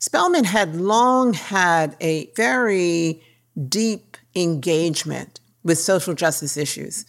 Spelman 0.00 0.44
had 0.44 0.76
long 0.76 1.34
had 1.34 1.94
a 2.00 2.30
very 2.34 3.22
deep 3.68 4.16
engagement 4.34 5.40
with 5.62 5.78
social 5.78 6.14
justice 6.14 6.56
issues. 6.56 7.04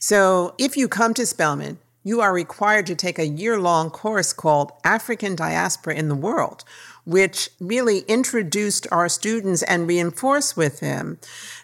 So 0.00 0.56
if 0.58 0.76
you 0.76 0.88
come 0.88 1.14
to 1.14 1.26
Spelman, 1.26 1.78
you 2.02 2.20
are 2.20 2.34
required 2.34 2.86
to 2.86 2.96
take 2.96 3.20
a 3.20 3.26
year 3.26 3.60
long 3.60 3.88
course 3.88 4.32
called 4.32 4.72
African 4.82 5.36
Diaspora 5.36 5.94
in 5.94 6.08
the 6.08 6.16
World, 6.16 6.64
which 7.04 7.50
really 7.60 8.00
introduced 8.00 8.88
our 8.90 9.08
students 9.08 9.62
and 9.62 9.86
reinforced 9.86 10.56
with 10.56 10.80
them 10.80 11.18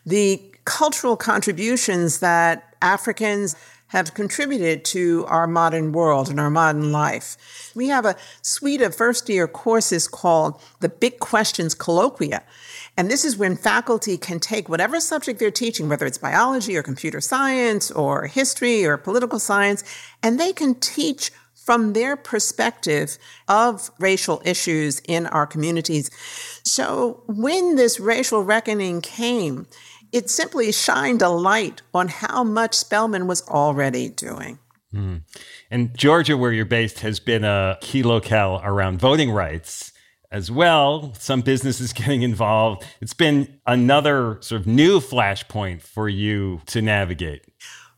the 0.07 0.41
cultural 0.65 1.17
contributions 1.17 2.21
that 2.21 2.77
Africans 2.81 3.57
have 3.91 4.15
contributed 4.15 4.85
to 4.85 5.25
our 5.27 5.47
modern 5.47 5.93
world 5.93 6.29
and 6.29 6.41
our 6.41 6.51
modern 6.51 6.93
life. 6.93 7.73
We 7.75 7.89
have 7.89 8.05
a 8.05 8.17
suite 8.41 8.81
of 8.81 8.95
first 8.95 9.29
year 9.29 9.47
courses 9.47 10.09
called 10.09 10.61
the 10.81 10.89
Big 10.89 11.19
Questions 11.19 11.75
Colloquia. 11.75 12.43
And 12.97 13.11
this 13.11 13.25
is 13.25 13.37
when 13.37 13.57
faculty 13.57 14.17
can 14.17 14.41
take 14.41 14.69
whatever 14.69 15.01
subject 15.01 15.41
they're 15.41 15.51
teaching, 15.51 15.89
whether 15.89 16.07
it's 16.07 16.19
biology 16.19 16.77
or 16.77 16.83
computer 16.83 17.21
science 17.21 17.91
or 17.91 18.27
history 18.27 18.85
or 18.85 18.97
political 18.97 19.39
science, 19.39 19.83
and 20.23 20.39
they 20.39 20.53
can 20.53 20.75
teach 20.77 21.33
from 21.55 21.93
their 21.93 22.17
perspective 22.17 23.19
of 23.49 23.91
racial 23.99 24.41
issues 24.45 25.01
in 25.07 25.27
our 25.27 25.47
communities. 25.47 26.11
So 26.65 27.23
when 27.27 27.77
this 27.77 28.01
racial 28.01 28.43
reckoning 28.43 29.01
came, 29.01 29.67
it 30.13 30.31
simply 30.31 30.73
shined 30.73 31.23
a 31.23 31.29
light 31.29 31.83
on 31.95 32.09
how 32.09 32.45
much 32.45 32.75
Spelman 32.75 33.27
was 33.27 33.47
already 33.49 34.09
doing. 34.09 34.59
Mm. 34.95 35.23
And 35.71 35.97
Georgia, 35.97 36.37
where 36.37 36.53
you're 36.53 36.65
based, 36.65 37.01
has 37.01 37.21
been 37.21 37.45
a 37.45 37.79
key 37.81 38.03
locale 38.03 38.61
around 38.65 38.99
voting 38.99 39.31
rights 39.31 39.93
as 40.33 40.51
well. 40.51 41.15
Some 41.19 41.41
businesses 41.43 41.93
getting 41.95 42.23
involved. 42.23 42.85
It's 43.01 43.15
been 43.15 43.61
another 43.67 44.39
sort 44.41 44.61
of 44.61 44.67
new 44.67 45.01
flashpoint 45.01 45.83
for 45.83 46.09
you 46.09 46.63
to 46.67 46.83
navigate. 46.83 47.45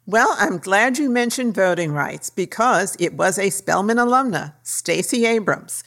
Well, 0.05 0.35
I'm 0.39 0.59
glad 0.59 0.99
you 0.99 1.09
mentioned 1.09 1.55
voting 1.55 1.93
rights 1.93 2.29
because 2.29 2.97
it 2.99 3.15
was 3.15 3.39
a 3.39 3.51
Spelman 3.51 3.99
alumna, 3.99 4.55
Stacey 4.65 5.27
Abrams, 5.27 5.85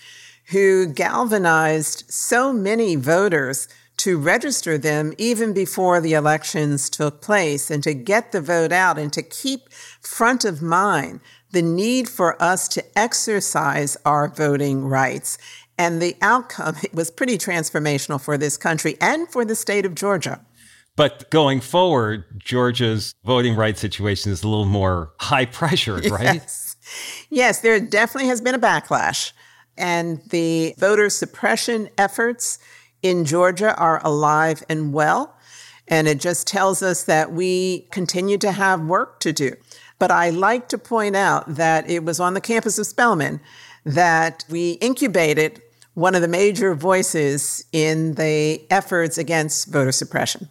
who 0.52 0.88
galvanized 0.88 2.10
so 2.10 2.54
many 2.54 2.96
voters 2.96 3.68
to 3.98 4.18
register 4.18 4.78
them 4.78 5.14
even 5.18 5.54
before 5.54 6.02
the 6.02 6.14
elections 6.14 6.90
took 6.90 7.22
place 7.22 7.72
and 7.72 7.84
to 7.84 7.94
get 7.94 8.32
the 8.32 8.42
vote 8.42 8.72
out 8.72 8.98
and 8.98 9.12
to 9.14 9.24
keep 9.24 9.72
front 10.02 10.46
of 10.46 10.62
mind 10.62 11.22
the 11.52 11.62
need 11.62 12.10
for 12.10 12.42
us 12.42 12.68
to 12.68 12.84
exercise 12.98 13.96
our 14.06 14.28
voting 14.28 14.86
rights. 14.86 15.38
And 15.78 16.02
the 16.02 16.16
outcome 16.22 16.76
was 16.94 17.10
pretty 17.10 17.38
transformational 17.38 18.22
for 18.22 18.38
this 18.38 18.58
country 18.58 18.98
and 19.00 19.30
for 19.30 19.46
the 19.46 19.56
state 19.56 19.86
of 19.86 19.96
Georgia. 19.96 20.42
But 20.96 21.30
going 21.30 21.60
forward, 21.60 22.24
Georgia's 22.38 23.14
voting 23.26 23.56
rights 23.56 23.82
situation 23.82 24.32
is 24.32 24.44
a 24.44 24.48
little 24.48 24.66
more 24.66 25.12
high 25.20 25.46
pressured, 25.46 26.06
right? 26.10 26.36
Yes. 26.36 26.76
yes, 27.30 27.60
there 27.60 27.80
definitely 27.80 28.30
has 28.30 28.42
been 28.42 28.56
a 28.56 28.60
backlash. 28.60 29.34
And 29.78 30.22
the 30.30 30.74
voter 30.78 31.10
suppression 31.10 31.90
efforts 31.98 32.60
in 33.06 33.24
Georgia 33.24 33.76
are 33.76 34.02
alive 34.04 34.64
and 34.68 34.92
well. 34.92 35.38
And 35.88 36.08
it 36.08 36.20
just 36.20 36.48
tells 36.48 36.82
us 36.82 37.04
that 37.04 37.32
we 37.32 37.88
continue 37.92 38.40
to 38.40 38.52
have 38.52 38.82
work 38.82 39.20
to 39.20 39.32
do. 39.32 39.54
But 40.00 40.10
I 40.10 40.32
like 40.32 40.68
to 40.70 40.80
point 40.80 41.16
out 41.16 41.46
that 41.48 41.88
it 41.88 42.04
was 42.04 42.20
on 42.20 42.34
the 42.34 42.42
campus 42.42 42.80
of 42.80 42.88
Spelman 42.88 43.42
that 43.86 44.44
we 44.50 44.72
incubated 44.82 45.62
one 45.94 46.16
of 46.16 46.24
the 46.24 46.28
major 46.28 46.74
voices 46.74 47.64
in 47.72 48.16
the 48.16 48.66
efforts 48.72 49.20
against 49.20 49.72
voter 49.72 49.92
suppression. 49.92 50.50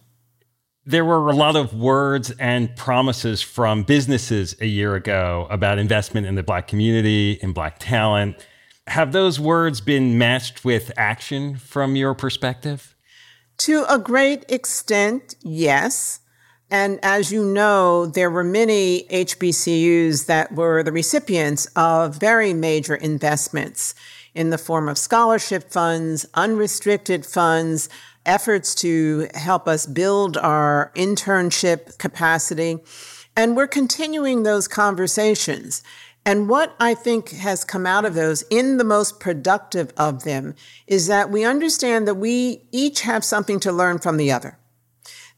There 0.85 1.03
were 1.03 1.27
a 1.27 1.35
lot 1.35 1.57
of 1.57 1.73
words 1.73 2.31
and 2.39 2.73
promises 2.77 3.41
from 3.41 3.83
businesses 3.83 4.55
a 4.61 4.65
year 4.65 4.95
ago 4.95 5.45
about 5.49 5.77
investment 5.77 6.25
in 6.25 6.35
the 6.35 6.43
Black 6.43 6.69
community, 6.69 7.33
in 7.41 7.51
Black 7.51 7.79
talent. 7.79 8.37
Have 8.87 9.11
those 9.11 9.39
words 9.39 9.81
been 9.81 10.17
matched 10.17 10.63
with 10.63 10.91
action 10.95 11.57
from 11.57 11.95
your 11.95 12.13
perspective? 12.13 12.95
To 13.59 13.85
a 13.89 13.97
great 13.97 14.45
extent, 14.49 15.35
yes. 15.41 16.19
And 16.69 16.99
as 17.01 17.31
you 17.31 17.43
know, 17.43 18.05
there 18.05 18.29
were 18.29 18.43
many 18.43 19.05
HBCUs 19.09 20.25
that 20.27 20.53
were 20.53 20.83
the 20.83 20.91
recipients 20.91 21.67
of 21.75 22.17
very 22.17 22.53
major 22.53 22.95
investments 22.95 23.95
in 24.33 24.49
the 24.49 24.57
form 24.57 24.89
of 24.89 24.97
scholarship 24.97 25.71
funds, 25.71 26.25
unrestricted 26.33 27.25
funds, 27.25 27.89
efforts 28.25 28.75
to 28.75 29.27
help 29.33 29.67
us 29.67 29.85
build 29.85 30.37
our 30.37 30.91
internship 30.95 31.97
capacity. 31.97 32.79
And 33.35 33.55
we're 33.55 33.67
continuing 33.67 34.43
those 34.43 34.67
conversations. 34.67 35.83
And 36.25 36.49
what 36.49 36.75
I 36.79 36.95
think 36.95 37.29
has 37.29 37.63
come 37.63 37.85
out 37.85 38.03
of 38.03 38.15
those 38.15 38.41
in 38.49 38.77
the 38.77 38.83
most 38.83 39.19
productive 39.19 39.93
of 39.95 40.23
them 40.23 40.55
is 40.87 41.05
that 41.05 41.29
we 41.29 41.45
understand 41.45 42.07
that 42.07 42.15
we 42.15 42.67
each 42.71 43.01
have 43.01 43.23
something 43.23 43.59
to 43.59 43.71
learn 43.71 43.99
from 43.99 44.17
the 44.17 44.31
other. 44.31 44.57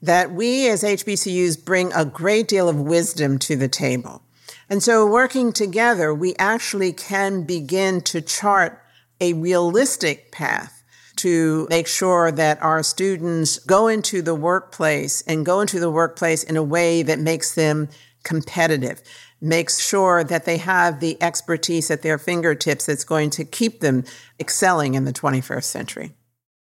That 0.01 0.32
we 0.32 0.70
as 0.70 0.84
HBCUs 0.84 1.65
bring 1.65 1.91
a 1.91 2.06
great 2.06 2.48
deal 2.48 2.70
of 2.70 2.79
wisdom 2.79 3.38
to 3.39 3.58
the 3.58 3.67
table. 3.67 4.22
And 4.70 4.82
so 4.82 5.06
working 5.06 5.51
together, 5.51 6.13
we 6.13 6.36
actually 6.38 6.94
can 6.94 7.44
begin 7.44 8.00
to 8.01 8.22
chart 8.22 8.82
a 9.20 9.34
realistic 9.34 10.32
path 10.32 10.84
to 11.17 11.67
make 11.70 11.88
sure 11.88 12.32
that 12.32 12.62
our 12.62 12.84
students 12.84 13.60
go 13.60 13.88
into 13.88 14.22
the 14.22 14.36
workplace 14.36 15.22
and 15.24 15.46
go 15.46 15.62
into 15.62 15.79
the 15.79 15.89
workplace 15.89 16.44
in 16.44 16.56
a 16.56 16.63
way 16.63 17.01
that 17.01 17.20
makes 17.20 17.56
them 17.56 17.89
competitive, 18.24 19.01
makes 19.41 19.79
sure 19.79 20.24
that 20.24 20.46
they 20.46 20.58
have 20.58 21.00
the 21.00 21.22
expertise 21.22 21.91
at 21.91 22.01
their 22.01 22.17
fingertips 22.17 22.86
that's 22.86 23.03
going 23.03 23.29
to 23.32 23.46
keep 23.46 23.79
them 23.79 24.03
excelling 24.39 24.96
in 24.96 25.06
the 25.06 25.13
21st 25.13 25.63
century. 25.63 26.13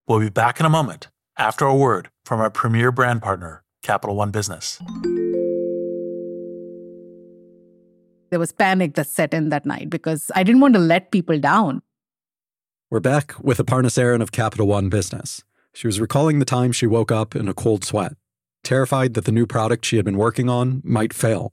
We'll 0.06 0.20
be 0.20 0.28
back 0.28 0.60
in 0.60 0.66
a 0.66 0.70
moment 0.70 1.08
after 1.36 1.64
a 1.64 1.74
word 1.74 2.10
from 2.24 2.40
our 2.40 2.50
premier 2.50 2.92
brand 2.92 3.22
partner, 3.22 3.62
Capital 3.82 4.16
One 4.16 4.30
Business. 4.30 4.80
There 8.30 8.38
was 8.38 8.52
panic 8.52 8.94
that 8.94 9.06
set 9.06 9.32
in 9.32 9.50
that 9.50 9.64
night 9.64 9.88
because 9.88 10.30
I 10.34 10.42
didn't 10.42 10.60
want 10.60 10.74
to 10.74 10.80
let 10.80 11.10
people 11.10 11.38
down. 11.38 11.82
We're 12.90 13.00
back 13.00 13.34
with 13.40 13.58
Aparna 13.58 13.86
Saran 13.86 14.20
of 14.20 14.32
Capital 14.32 14.66
One 14.66 14.88
Business. 14.88 15.42
She 15.74 15.86
was 15.86 16.00
recalling 16.00 16.38
the 16.38 16.44
time 16.44 16.72
she 16.72 16.86
woke 16.86 17.12
up 17.12 17.36
in 17.36 17.48
a 17.48 17.54
cold 17.54 17.84
sweat, 17.84 18.14
terrified 18.64 19.14
that 19.14 19.24
the 19.24 19.32
new 19.32 19.46
product 19.46 19.84
she 19.84 19.96
had 19.96 20.04
been 20.04 20.16
working 20.16 20.48
on 20.48 20.82
might 20.84 21.12
fail. 21.12 21.52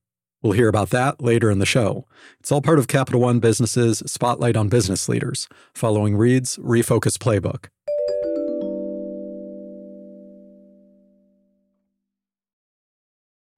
We'll 0.41 0.53
hear 0.53 0.67
about 0.67 0.89
that 0.89 1.21
later 1.21 1.51
in 1.51 1.59
the 1.59 1.65
show. 1.65 2.07
It's 2.39 2.51
all 2.51 2.61
part 2.61 2.79
of 2.79 2.87
Capital 2.87 3.21
One 3.21 3.39
Business's 3.39 3.99
Spotlight 4.07 4.57
on 4.57 4.69
Business 4.69 5.07
Leaders, 5.07 5.47
following 5.75 6.17
Reid's 6.17 6.57
Refocus 6.57 7.17
Playbook. 7.17 7.67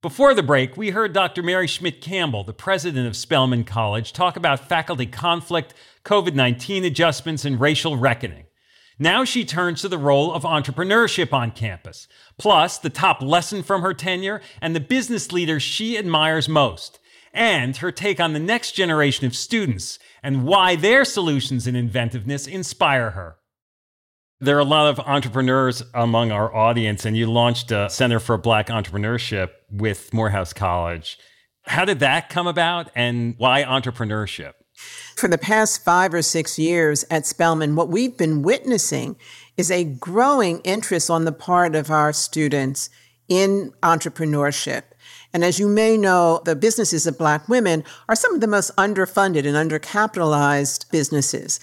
Before 0.02 0.34
the 0.34 0.44
break, 0.44 0.76
we 0.76 0.90
heard 0.90 1.14
Dr. 1.14 1.42
Mary 1.42 1.68
Schmidt 1.68 2.02
Campbell, 2.02 2.44
the 2.44 2.52
president 2.52 3.08
of 3.08 3.16
Spelman 3.16 3.64
College, 3.64 4.12
talk 4.12 4.36
about 4.36 4.68
faculty 4.68 5.06
conflict, 5.06 5.74
COVID 6.04 6.34
19 6.34 6.84
adjustments, 6.84 7.46
and 7.46 7.58
racial 7.58 7.96
reckoning. 7.96 8.44
Now 9.00 9.24
she 9.24 9.44
turns 9.44 9.82
to 9.82 9.90
the 9.90 9.98
role 9.98 10.32
of 10.32 10.44
entrepreneurship 10.44 11.34
on 11.34 11.52
campus, 11.52 12.08
plus 12.38 12.78
the 12.78 12.90
top 12.90 13.22
lesson 13.22 13.64
from 13.64 13.82
her 13.82 13.94
tenure 13.94 14.42
and 14.62 14.76
the 14.76 14.80
business 14.80 15.32
leaders 15.32 15.64
she 15.64 15.98
admires 15.98 16.48
most, 16.48 17.00
and 17.34 17.78
her 17.78 17.92
take 17.92 18.20
on 18.20 18.34
the 18.34 18.40
next 18.40 18.74
generation 18.74 19.26
of 19.26 19.36
students 19.36 19.98
and 20.22 20.46
why 20.46 20.76
their 20.76 21.04
solutions 21.04 21.66
and 21.66 21.76
inventiveness 21.76 22.46
inspire 22.46 23.12
her. 23.12 23.38
There 24.40 24.58
are 24.58 24.60
a 24.60 24.66
lot 24.66 24.88
of 24.88 25.00
entrepreneurs 25.00 25.84
among 25.94 26.32
our 26.32 26.54
audience, 26.54 27.06
and 27.06 27.16
you 27.16 27.32
launched 27.32 27.72
a 27.72 27.90
Center 27.90 28.20
for 28.20 28.38
Black 28.38 28.68
Entrepreneurship 28.68 29.52
with 29.72 30.14
Morehouse 30.14 30.54
College. 30.54 31.18
How 31.66 31.86
did 31.86 32.00
that 32.00 32.30
come 32.30 32.46
about, 32.46 32.92
and 32.94 33.36
why 33.38 33.64
entrepreneurship? 33.64 34.54
For 35.16 35.28
the 35.28 35.38
past 35.38 35.84
five 35.84 36.14
or 36.14 36.22
six 36.22 36.58
years 36.58 37.06
at 37.10 37.26
Spelman, 37.26 37.76
what 37.76 37.90
we've 37.90 38.18
been 38.18 38.42
witnessing 38.42 39.16
is 39.58 39.70
a 39.70 39.84
growing 39.84 40.60
interest 40.62 41.10
on 41.10 41.26
the 41.26 41.32
part 41.32 41.76
of 41.76 41.92
our 41.92 42.12
students 42.12 42.90
in 43.28 43.72
entrepreneurship. 43.82 44.84
And 45.34 45.44
as 45.44 45.60
you 45.60 45.68
may 45.68 45.98
know, 45.98 46.42
the 46.46 46.56
businesses 46.56 47.08
of 47.08 47.18
Black 47.18 47.50
women 47.50 47.84
are 48.08 48.16
some 48.16 48.36
of 48.36 48.42
the 48.42 48.48
most 48.48 48.76
underfunded 48.76 49.48
and 49.48 49.58
undercapitalized 49.58 50.92
businesses. 50.92 51.60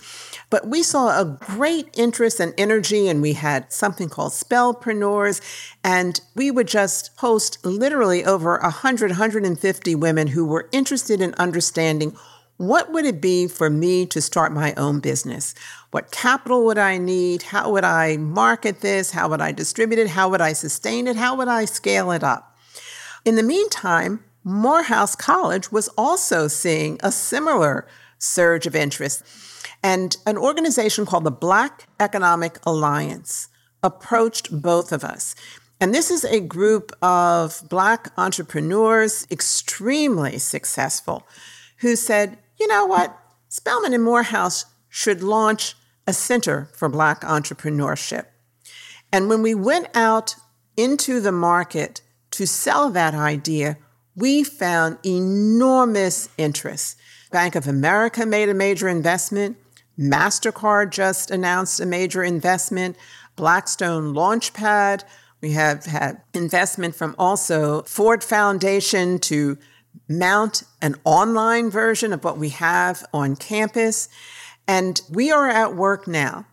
But 0.50 0.66
we 0.66 0.82
saw 0.82 1.20
a 1.20 1.24
great 1.24 1.88
interest 1.96 2.40
and 2.40 2.52
energy, 2.58 3.06
and 3.06 3.22
we 3.22 3.34
had 3.34 3.72
something 3.72 4.08
called 4.08 4.32
Spellpreneurs, 4.32 5.40
and 5.84 6.20
we 6.34 6.50
would 6.50 6.66
just 6.66 7.12
host 7.18 7.64
literally 7.64 8.24
over 8.24 8.58
100, 8.58 9.10
150 9.10 9.94
women 9.94 10.28
who 10.28 10.44
were 10.44 10.68
interested 10.72 11.20
in 11.20 11.34
understanding 11.34 12.16
what 12.60 12.92
would 12.92 13.06
it 13.06 13.22
be 13.22 13.48
for 13.48 13.70
me 13.70 14.04
to 14.04 14.20
start 14.20 14.52
my 14.52 14.74
own 14.74 15.00
business? 15.00 15.54
What 15.92 16.10
capital 16.10 16.66
would 16.66 16.76
I 16.76 16.98
need? 16.98 17.40
How 17.40 17.70
would 17.72 17.84
I 17.84 18.18
market 18.18 18.82
this? 18.82 19.12
How 19.12 19.30
would 19.30 19.40
I 19.40 19.50
distribute 19.50 19.98
it? 19.98 20.08
How 20.08 20.28
would 20.28 20.42
I 20.42 20.52
sustain 20.52 21.06
it? 21.06 21.16
How 21.16 21.34
would 21.36 21.48
I 21.48 21.64
scale 21.64 22.10
it 22.10 22.22
up? 22.22 22.58
In 23.24 23.36
the 23.36 23.42
meantime, 23.42 24.22
Morehouse 24.44 25.16
College 25.16 25.72
was 25.72 25.88
also 25.96 26.48
seeing 26.48 27.00
a 27.02 27.10
similar 27.10 27.86
surge 28.18 28.66
of 28.66 28.76
interest. 28.76 29.22
And 29.82 30.18
an 30.26 30.36
organization 30.36 31.06
called 31.06 31.24
the 31.24 31.30
Black 31.30 31.88
Economic 31.98 32.58
Alliance 32.66 33.48
approached 33.82 34.60
both 34.60 34.92
of 34.92 35.02
us. 35.02 35.34
And 35.80 35.94
this 35.94 36.10
is 36.10 36.26
a 36.26 36.40
group 36.40 36.92
of 37.00 37.62
Black 37.70 38.12
entrepreneurs, 38.18 39.26
extremely 39.30 40.36
successful, 40.36 41.26
who 41.78 41.96
said, 41.96 42.36
you 42.60 42.66
know 42.66 42.84
what? 42.86 43.18
Spelman 43.48 43.94
and 43.94 44.04
Morehouse 44.04 44.66
should 44.88 45.22
launch 45.22 45.74
a 46.06 46.12
center 46.12 46.68
for 46.74 46.88
Black 46.88 47.22
entrepreneurship. 47.22 48.26
And 49.12 49.28
when 49.28 49.42
we 49.42 49.54
went 49.54 49.88
out 49.94 50.36
into 50.76 51.20
the 51.20 51.32
market 51.32 52.02
to 52.32 52.46
sell 52.46 52.90
that 52.90 53.14
idea, 53.14 53.78
we 54.14 54.44
found 54.44 54.98
enormous 55.04 56.28
interest. 56.36 56.96
Bank 57.32 57.54
of 57.54 57.66
America 57.66 58.26
made 58.26 58.48
a 58.48 58.54
major 58.54 58.88
investment. 58.88 59.56
MasterCard 59.98 60.90
just 60.90 61.30
announced 61.30 61.80
a 61.80 61.86
major 61.86 62.22
investment. 62.22 62.96
Blackstone 63.36 64.14
Launchpad. 64.14 65.04
We 65.40 65.52
have 65.52 65.86
had 65.86 66.20
investment 66.34 66.94
from 66.94 67.14
also 67.18 67.82
Ford 67.82 68.22
Foundation 68.22 69.18
to 69.20 69.56
mount 70.08 70.62
an 70.82 70.96
online 71.04 71.70
version 71.70 72.12
of 72.12 72.24
what 72.24 72.38
we 72.38 72.50
have 72.50 73.04
on 73.12 73.36
campus. 73.36 74.08
And 74.66 75.00
we 75.10 75.30
are 75.30 75.48
at 75.48 75.74
work 75.76 76.06
now 76.06 76.46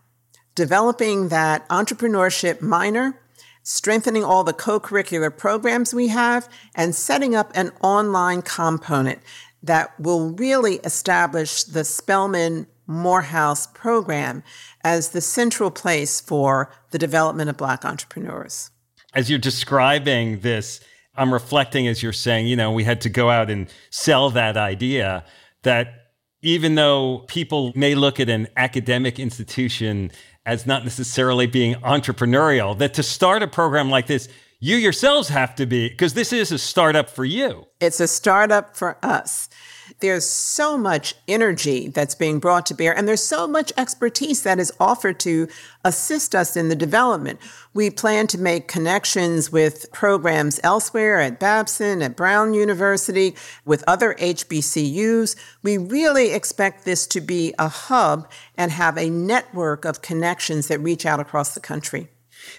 developing 0.54 1.28
that 1.28 1.68
entrepreneurship 1.68 2.60
minor, 2.60 3.20
strengthening 3.62 4.24
all 4.24 4.42
the 4.42 4.52
co 4.52 4.80
curricular 4.80 5.34
programs 5.34 5.94
we 5.94 6.08
have, 6.08 6.48
and 6.74 6.96
setting 6.96 7.34
up 7.36 7.52
an 7.54 7.70
online 7.80 8.42
component 8.42 9.20
that 9.62 9.98
will 10.00 10.30
really 10.30 10.76
establish 10.78 11.62
the 11.62 11.84
Spelman 11.84 12.66
Morehouse 12.88 13.68
program 13.68 14.42
as 14.82 15.10
the 15.10 15.20
central 15.20 15.70
place 15.70 16.20
for 16.20 16.72
the 16.90 16.98
development 16.98 17.50
of 17.50 17.56
Black 17.56 17.84
entrepreneurs. 17.84 18.70
As 19.14 19.30
you're 19.30 19.38
describing 19.38 20.40
this, 20.40 20.80
I'm 21.18 21.32
reflecting 21.32 21.88
as 21.88 22.02
you're 22.02 22.12
saying, 22.12 22.46
you 22.46 22.56
know, 22.56 22.70
we 22.72 22.84
had 22.84 23.00
to 23.02 23.10
go 23.10 23.28
out 23.28 23.50
and 23.50 23.68
sell 23.90 24.30
that 24.30 24.56
idea 24.56 25.24
that 25.64 26.12
even 26.42 26.76
though 26.76 27.24
people 27.26 27.72
may 27.74 27.94
look 27.96 28.20
at 28.20 28.28
an 28.28 28.46
academic 28.56 29.18
institution 29.18 30.12
as 30.46 30.66
not 30.66 30.84
necessarily 30.84 31.46
being 31.46 31.74
entrepreneurial, 31.76 32.78
that 32.78 32.94
to 32.94 33.02
start 33.02 33.42
a 33.42 33.48
program 33.48 33.90
like 33.90 34.06
this, 34.06 34.28
you 34.60 34.76
yourselves 34.76 35.28
have 35.28 35.54
to 35.56 35.66
be, 35.66 35.88
because 35.88 36.14
this 36.14 36.32
is 36.32 36.52
a 36.52 36.58
startup 36.58 37.10
for 37.10 37.24
you. 37.24 37.66
It's 37.80 38.00
a 38.00 38.08
startup 38.08 38.76
for 38.76 38.96
us. 39.04 39.48
There's 40.00 40.24
so 40.24 40.78
much 40.78 41.16
energy 41.26 41.88
that's 41.88 42.14
being 42.14 42.38
brought 42.38 42.66
to 42.66 42.74
bear, 42.74 42.96
and 42.96 43.08
there's 43.08 43.22
so 43.22 43.48
much 43.48 43.72
expertise 43.76 44.42
that 44.42 44.60
is 44.60 44.72
offered 44.78 45.18
to 45.20 45.48
assist 45.84 46.36
us 46.36 46.56
in 46.56 46.68
the 46.68 46.76
development. 46.76 47.40
We 47.74 47.90
plan 47.90 48.28
to 48.28 48.38
make 48.38 48.68
connections 48.68 49.50
with 49.50 49.90
programs 49.90 50.60
elsewhere 50.62 51.20
at 51.20 51.40
Babson, 51.40 52.00
at 52.02 52.16
Brown 52.16 52.54
University, 52.54 53.34
with 53.64 53.82
other 53.88 54.14
HBCUs. 54.14 55.34
We 55.64 55.78
really 55.78 56.32
expect 56.32 56.84
this 56.84 57.06
to 57.08 57.20
be 57.20 57.52
a 57.58 57.68
hub 57.68 58.30
and 58.56 58.70
have 58.70 58.96
a 58.96 59.10
network 59.10 59.84
of 59.84 60.00
connections 60.00 60.68
that 60.68 60.78
reach 60.78 61.06
out 61.06 61.18
across 61.18 61.54
the 61.54 61.60
country. 61.60 62.08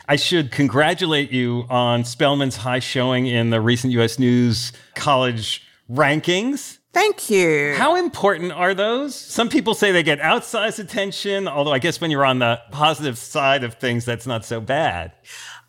I 0.09 0.17
should 0.17 0.51
congratulate 0.51 1.31
you 1.31 1.65
on 1.69 2.03
Spelman's 2.03 2.57
high 2.57 2.79
showing 2.79 3.27
in 3.27 3.49
the 3.49 3.61
recent 3.61 3.93
US 3.93 4.19
News 4.19 4.73
College 4.95 5.65
rankings. 5.89 6.78
Thank 6.91 7.29
you. 7.29 7.75
How 7.77 7.95
important 7.95 8.51
are 8.51 8.73
those? 8.73 9.13
Some 9.15 9.47
people 9.49 9.75
say 9.75 9.91
they 9.91 10.03
get 10.03 10.19
outsized 10.19 10.79
attention, 10.79 11.47
although 11.47 11.71
I 11.71 11.79
guess 11.79 12.01
when 12.01 12.09
you're 12.09 12.25
on 12.25 12.39
the 12.39 12.59
positive 12.71 13.17
side 13.17 13.63
of 13.63 13.75
things, 13.75 14.05
that's 14.05 14.25
not 14.25 14.43
so 14.43 14.59
bad. 14.59 15.11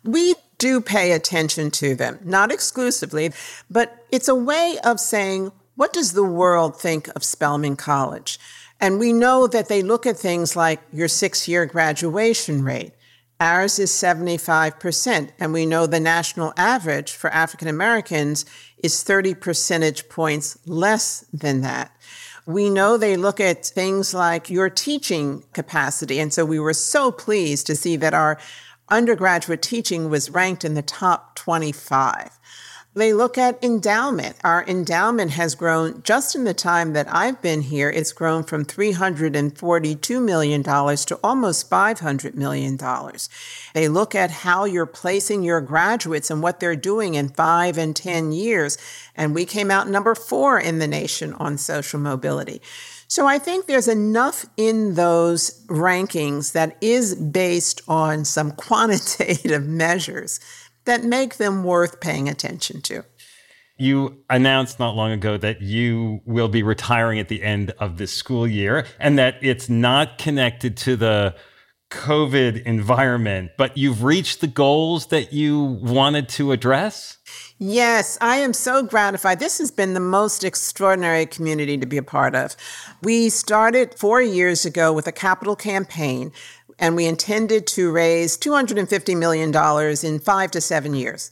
We 0.03 0.33
do 0.57 0.81
pay 0.81 1.11
attention 1.11 1.69
to 1.71 1.95
them, 1.95 2.19
not 2.23 2.51
exclusively, 2.51 3.31
but 3.69 4.05
it's 4.11 4.27
a 4.27 4.35
way 4.35 4.77
of 4.83 4.99
saying, 4.99 5.51
what 5.75 5.93
does 5.93 6.13
the 6.13 6.23
world 6.23 6.79
think 6.79 7.07
of 7.15 7.23
Spelman 7.23 7.75
College? 7.75 8.39
And 8.79 8.99
we 8.99 9.13
know 9.13 9.45
that 9.45 9.67
they 9.67 9.83
look 9.83 10.07
at 10.07 10.17
things 10.17 10.55
like 10.55 10.79
your 10.91 11.07
six 11.07 11.47
year 11.47 11.67
graduation 11.67 12.63
rate. 12.63 12.93
Ours 13.39 13.79
is 13.79 13.89
75%. 13.89 15.31
And 15.39 15.51
we 15.51 15.65
know 15.65 15.87
the 15.87 15.99
national 15.99 16.53
average 16.57 17.11
for 17.11 17.31
African 17.31 17.67
Americans 17.67 18.45
is 18.83 19.03
30 19.03 19.35
percentage 19.35 20.09
points 20.09 20.57
less 20.65 21.25
than 21.33 21.61
that. 21.61 21.95
We 22.45 22.69
know 22.69 22.97
they 22.97 23.17
look 23.17 23.39
at 23.39 23.65
things 23.65 24.13
like 24.13 24.49
your 24.49 24.69
teaching 24.69 25.43
capacity. 25.53 26.19
And 26.19 26.33
so 26.33 26.43
we 26.43 26.59
were 26.59 26.73
so 26.73 27.11
pleased 27.11 27.67
to 27.67 27.75
see 27.75 27.95
that 27.97 28.13
our 28.13 28.39
undergraduate 28.89 29.61
teaching 29.61 30.09
was 30.09 30.29
ranked 30.29 30.65
in 30.65 30.73
the 30.73 30.81
top 30.81 31.35
25. 31.35 32.39
They 32.93 33.13
look 33.13 33.37
at 33.37 33.63
endowment. 33.63 34.35
Our 34.43 34.65
endowment 34.67 35.31
has 35.31 35.55
grown 35.55 36.03
just 36.03 36.35
in 36.35 36.43
the 36.43 36.53
time 36.53 36.91
that 36.91 37.07
I've 37.09 37.41
been 37.41 37.61
here. 37.61 37.89
It's 37.89 38.11
grown 38.11 38.43
from 38.43 38.65
$342 38.65 40.21
million 40.21 40.61
to 40.61 41.19
almost 41.23 41.69
$500 41.69 42.35
million. 42.35 42.77
They 43.73 43.87
look 43.87 44.13
at 44.13 44.31
how 44.31 44.65
you're 44.65 44.85
placing 44.85 45.43
your 45.43 45.61
graduates 45.61 46.29
and 46.29 46.43
what 46.43 46.59
they're 46.59 46.75
doing 46.75 47.13
in 47.13 47.29
five 47.29 47.77
and 47.77 47.95
10 47.95 48.33
years. 48.33 48.77
And 49.15 49.33
we 49.33 49.45
came 49.45 49.71
out 49.71 49.87
number 49.87 50.13
four 50.13 50.59
in 50.59 50.79
the 50.79 50.87
nation 50.87 51.33
on 51.35 51.57
social 51.57 51.99
mobility. 51.99 52.61
So 53.07 53.25
I 53.25 53.39
think 53.39 53.67
there's 53.67 53.87
enough 53.87 54.45
in 54.57 54.95
those 54.95 55.65
rankings 55.67 56.51
that 56.53 56.77
is 56.81 57.15
based 57.15 57.81
on 57.87 58.25
some 58.25 58.51
quantitative 58.67 59.65
measures 59.65 60.41
that 60.85 61.03
make 61.03 61.37
them 61.37 61.63
worth 61.63 61.99
paying 61.99 62.27
attention 62.29 62.81
to. 62.83 63.03
You 63.77 64.23
announced 64.29 64.79
not 64.79 64.95
long 64.95 65.11
ago 65.11 65.37
that 65.37 65.61
you 65.61 66.21
will 66.25 66.47
be 66.47 66.61
retiring 66.61 67.19
at 67.19 67.29
the 67.29 67.41
end 67.41 67.71
of 67.79 67.97
this 67.97 68.13
school 68.13 68.47
year 68.47 68.85
and 68.99 69.17
that 69.17 69.35
it's 69.41 69.69
not 69.69 70.17
connected 70.17 70.77
to 70.77 70.95
the 70.95 71.35
COVID 71.91 72.63
environment, 72.63 73.51
but 73.57 73.77
you've 73.77 74.03
reached 74.03 74.41
the 74.41 74.47
goals 74.47 75.07
that 75.07 75.33
you 75.33 75.61
wanted 75.61 76.29
to 76.29 76.53
address? 76.53 77.17
Yes, 77.59 78.17
I 78.21 78.37
am 78.37 78.53
so 78.53 78.81
gratified. 78.81 79.39
This 79.39 79.59
has 79.59 79.69
been 79.69 79.93
the 79.93 79.99
most 79.99 80.43
extraordinary 80.43 81.25
community 81.25 81.77
to 81.77 81.85
be 81.85 81.97
a 81.97 82.03
part 82.03 82.33
of. 82.33 82.55
We 83.03 83.29
started 83.29 83.99
four 83.99 84.21
years 84.21 84.65
ago 84.65 84.91
with 84.91 85.05
a 85.05 85.11
capital 85.11 85.55
campaign 85.55 86.31
and 86.81 86.95
we 86.95 87.05
intended 87.05 87.67
to 87.67 87.91
raise 87.91 88.37
$250 88.37 89.15
million 89.15 89.55
in 90.03 90.19
five 90.19 90.51
to 90.51 90.59
seven 90.59 90.95
years. 90.95 91.31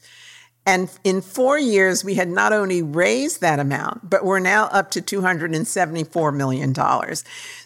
And 0.66 0.92
in 1.04 1.22
four 1.22 1.58
years, 1.58 2.04
we 2.04 2.14
had 2.14 2.30
not 2.30 2.54
only 2.54 2.84
raised 2.84 3.42
that 3.42 3.60
amount, 3.60 4.08
but 4.08 4.24
we're 4.24 4.40
now 4.40 4.66
up 4.66 4.92
to 4.92 5.02
$274 5.02 6.36
million. 6.36 6.76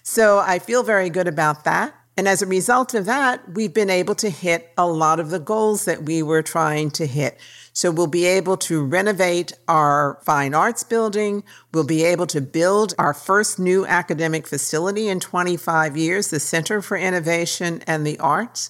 So 0.04 0.40
I 0.40 0.60
feel 0.60 0.84
very 0.84 1.10
good 1.10 1.28
about 1.28 1.66
that. 1.66 1.94
And 2.16 2.28
as 2.28 2.42
a 2.42 2.46
result 2.46 2.94
of 2.94 3.06
that, 3.06 3.54
we've 3.54 3.74
been 3.74 3.90
able 3.90 4.16
to 4.16 4.30
hit 4.30 4.72
a 4.78 4.88
lot 4.88 5.20
of 5.20 5.32
the 5.32 5.40
goals 5.40 5.84
that 5.86 6.04
we 6.04 6.24
were 6.24 6.44
trying 6.44 6.92
to 6.92 7.06
hit. 7.06 7.38
So 7.74 7.90
we'll 7.90 8.08
be 8.08 8.26
able 8.26 8.56
to 8.58 8.84
renovate 8.84 9.54
our 9.68 10.20
fine 10.24 10.54
arts 10.54 10.84
building. 10.84 11.44
We'll 11.74 11.84
be 11.84 12.04
able 12.04 12.28
to 12.28 12.40
build 12.40 12.94
our 13.00 13.16
first 13.16 13.58
new 13.58 13.84
academic 13.86 14.48
facility 14.48 15.08
in 15.10 15.20
25 15.20 15.98
years, 15.98 16.30
the 16.30 16.40
Center 16.40 16.84
for 16.84 16.96
Innovation 16.96 17.84
and 17.88 18.06
the 18.06 18.20
Arts. 18.20 18.70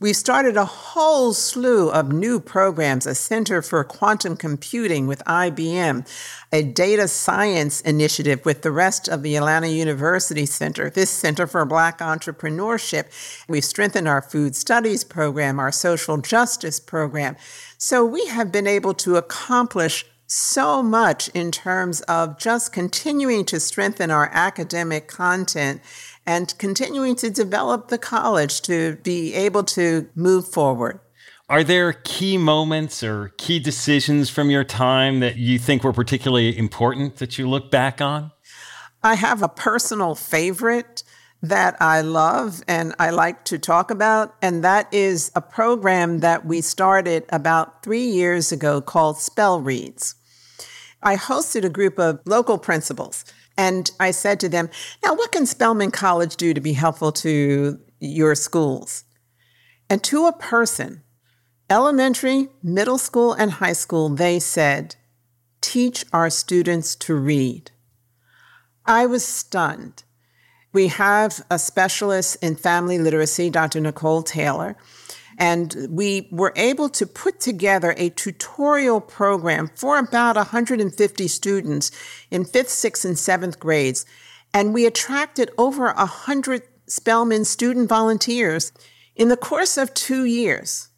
We've 0.00 0.16
started 0.16 0.56
a 0.56 0.64
whole 0.64 1.32
slew 1.32 1.88
of 1.88 2.12
new 2.12 2.40
programs, 2.40 3.06
a 3.06 3.14
Center 3.14 3.62
for 3.62 3.84
Quantum 3.84 4.36
Computing 4.36 5.06
with 5.06 5.22
IBM, 5.24 6.06
a 6.52 6.62
data 6.64 7.06
science 7.06 7.80
initiative 7.80 8.44
with 8.44 8.62
the 8.62 8.72
rest 8.72 9.08
of 9.08 9.22
the 9.22 9.36
Atlanta 9.36 9.68
University 9.68 10.46
Center, 10.46 10.90
this 10.90 11.10
Center 11.10 11.46
for 11.46 11.64
Black 11.64 12.00
Entrepreneurship. 12.00 13.04
We've 13.48 13.64
strengthened 13.64 14.08
our 14.08 14.20
food 14.20 14.56
studies 14.56 15.04
program, 15.04 15.60
our 15.60 15.70
social 15.70 16.16
justice 16.16 16.80
program. 16.80 17.36
So 17.78 18.04
we 18.04 18.26
have 18.26 18.50
been 18.50 18.66
able 18.66 18.94
to 18.94 19.14
accomplish 19.14 20.04
so 20.26 20.82
much 20.82 21.28
in 21.28 21.52
terms 21.52 22.00
of 22.02 22.38
just 22.38 22.72
continuing 22.72 23.44
to 23.44 23.60
strengthen 23.60 24.10
our 24.10 24.28
academic 24.32 25.06
content 25.06 25.80
and 26.26 26.56
continuing 26.58 27.16
to 27.16 27.30
develop 27.30 27.88
the 27.88 27.98
college 27.98 28.62
to 28.62 28.96
be 29.02 29.34
able 29.34 29.64
to 29.64 30.08
move 30.14 30.48
forward. 30.48 31.00
Are 31.48 31.62
there 31.62 31.92
key 31.92 32.38
moments 32.38 33.02
or 33.02 33.32
key 33.36 33.58
decisions 33.58 34.30
from 34.30 34.50
your 34.50 34.64
time 34.64 35.20
that 35.20 35.36
you 35.36 35.58
think 35.58 35.84
were 35.84 35.92
particularly 35.92 36.56
important 36.56 37.16
that 37.16 37.38
you 37.38 37.48
look 37.48 37.70
back 37.70 38.00
on? 38.00 38.32
I 39.02 39.16
have 39.16 39.42
a 39.42 39.48
personal 39.48 40.14
favorite 40.14 41.02
that 41.42 41.76
I 41.80 42.00
love 42.00 42.62
and 42.66 42.94
I 42.98 43.10
like 43.10 43.44
to 43.44 43.58
talk 43.58 43.90
about, 43.90 44.34
and 44.40 44.64
that 44.64 44.92
is 44.94 45.30
a 45.34 45.42
program 45.42 46.20
that 46.20 46.46
we 46.46 46.62
started 46.62 47.24
about 47.28 47.82
three 47.82 48.06
years 48.06 48.50
ago 48.50 48.80
called 48.80 49.18
Spell 49.18 49.60
Reads. 49.60 50.14
I 51.02 51.16
hosted 51.16 51.64
a 51.64 51.68
group 51.68 51.98
of 51.98 52.20
local 52.24 52.56
principals 52.56 53.26
and 53.56 53.90
I 54.00 54.10
said 54.10 54.40
to 54.40 54.48
them, 54.48 54.68
Now, 55.02 55.14
what 55.14 55.32
can 55.32 55.46
Spelman 55.46 55.90
College 55.90 56.36
do 56.36 56.54
to 56.54 56.60
be 56.60 56.72
helpful 56.72 57.12
to 57.12 57.78
your 58.00 58.34
schools? 58.34 59.04
And 59.88 60.02
to 60.04 60.26
a 60.26 60.32
person, 60.32 61.02
elementary, 61.70 62.48
middle 62.62 62.98
school, 62.98 63.32
and 63.32 63.52
high 63.52 63.72
school, 63.74 64.08
they 64.08 64.40
said, 64.40 64.96
Teach 65.60 66.04
our 66.12 66.30
students 66.30 66.94
to 66.96 67.14
read. 67.14 67.70
I 68.86 69.06
was 69.06 69.24
stunned. 69.24 70.04
We 70.72 70.88
have 70.88 71.44
a 71.50 71.58
specialist 71.58 72.36
in 72.42 72.56
family 72.56 72.98
literacy, 72.98 73.48
Dr. 73.48 73.80
Nicole 73.80 74.22
Taylor, 74.22 74.76
and 75.38 75.74
we 75.90 76.28
were 76.30 76.52
able 76.56 76.88
to 76.90 77.06
put 77.06 77.40
together 77.40 77.94
a 77.96 78.10
tutorial 78.10 79.00
program 79.00 79.70
for 79.74 79.98
about 79.98 80.36
150 80.36 81.28
students 81.28 81.90
in 82.30 82.44
fifth, 82.44 82.70
sixth, 82.70 83.04
and 83.04 83.18
seventh 83.18 83.58
grades. 83.58 84.06
And 84.52 84.72
we 84.72 84.86
attracted 84.86 85.50
over 85.58 85.86
100 85.86 86.62
Spelman 86.86 87.44
student 87.44 87.88
volunteers. 87.88 88.72
In 89.16 89.28
the 89.28 89.36
course 89.36 89.76
of 89.76 89.94
two 89.94 90.24
years, 90.24 90.88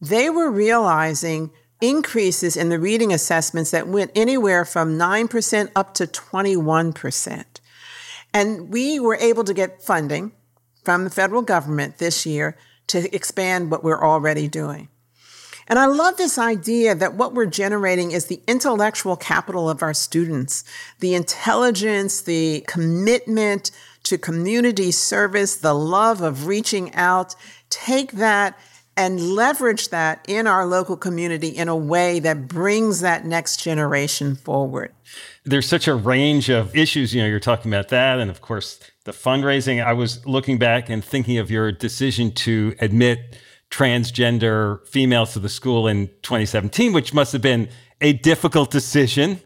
they 0.00 0.30
were 0.30 0.50
realizing 0.50 1.50
increases 1.80 2.56
in 2.56 2.68
the 2.70 2.78
reading 2.78 3.12
assessments 3.12 3.70
that 3.70 3.86
went 3.86 4.10
anywhere 4.14 4.64
from 4.64 4.98
9% 4.98 5.70
up 5.76 5.94
to 5.94 6.06
21%. 6.06 7.44
And 8.32 8.72
we 8.72 8.98
were 8.98 9.16
able 9.16 9.44
to 9.44 9.54
get 9.54 9.82
funding 9.82 10.32
from 10.84 11.04
the 11.04 11.10
federal 11.10 11.42
government 11.42 11.98
this 11.98 12.24
year 12.24 12.56
to 12.88 13.14
expand 13.14 13.70
what 13.70 13.84
we're 13.84 14.02
already 14.02 14.48
doing. 14.48 14.88
And 15.68 15.78
I 15.78 15.86
love 15.86 16.16
this 16.16 16.38
idea 16.38 16.94
that 16.94 17.14
what 17.14 17.34
we're 17.34 17.46
generating 17.46 18.12
is 18.12 18.26
the 18.26 18.40
intellectual 18.46 19.16
capital 19.16 19.68
of 19.68 19.82
our 19.82 19.94
students, 19.94 20.62
the 21.00 21.14
intelligence, 21.14 22.20
the 22.20 22.64
commitment 22.68 23.72
to 24.04 24.16
community 24.16 24.92
service, 24.92 25.56
the 25.56 25.74
love 25.74 26.20
of 26.20 26.46
reaching 26.46 26.94
out. 26.94 27.34
Take 27.68 28.12
that 28.12 28.56
and 28.96 29.20
leverage 29.34 29.88
that 29.88 30.24
in 30.28 30.46
our 30.46 30.64
local 30.64 30.96
community 30.96 31.48
in 31.48 31.68
a 31.68 31.76
way 31.76 32.20
that 32.20 32.46
brings 32.46 33.00
that 33.00 33.26
next 33.26 33.60
generation 33.60 34.36
forward. 34.36 34.92
There's 35.46 35.66
such 35.66 35.88
a 35.88 35.94
range 35.94 36.50
of 36.50 36.76
issues. 36.76 37.14
You 37.14 37.22
know, 37.22 37.28
you're 37.28 37.40
talking 37.40 37.72
about 37.72 37.88
that. 37.88 38.18
And 38.18 38.30
of 38.30 38.40
course, 38.40 38.80
the 39.04 39.12
fundraising. 39.12 39.84
I 39.84 39.92
was 39.92 40.26
looking 40.26 40.58
back 40.58 40.90
and 40.90 41.04
thinking 41.04 41.38
of 41.38 41.50
your 41.50 41.72
decision 41.72 42.32
to 42.32 42.74
admit 42.80 43.38
transgender 43.70 44.86
females 44.86 45.32
to 45.32 45.38
the 45.38 45.48
school 45.48 45.86
in 45.86 46.08
2017, 46.22 46.92
which 46.92 47.14
must 47.14 47.32
have 47.32 47.42
been 47.42 47.68
a 48.00 48.12
difficult 48.12 48.70
decision. 48.70 49.40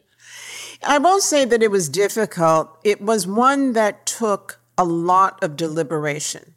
I 0.82 0.98
won't 0.98 1.22
say 1.22 1.44
that 1.44 1.62
it 1.62 1.70
was 1.70 1.88
difficult. 1.88 2.78
It 2.84 3.00
was 3.00 3.26
one 3.26 3.74
that 3.74 4.06
took 4.06 4.60
a 4.78 4.84
lot 4.84 5.42
of 5.44 5.56
deliberation. 5.56 6.54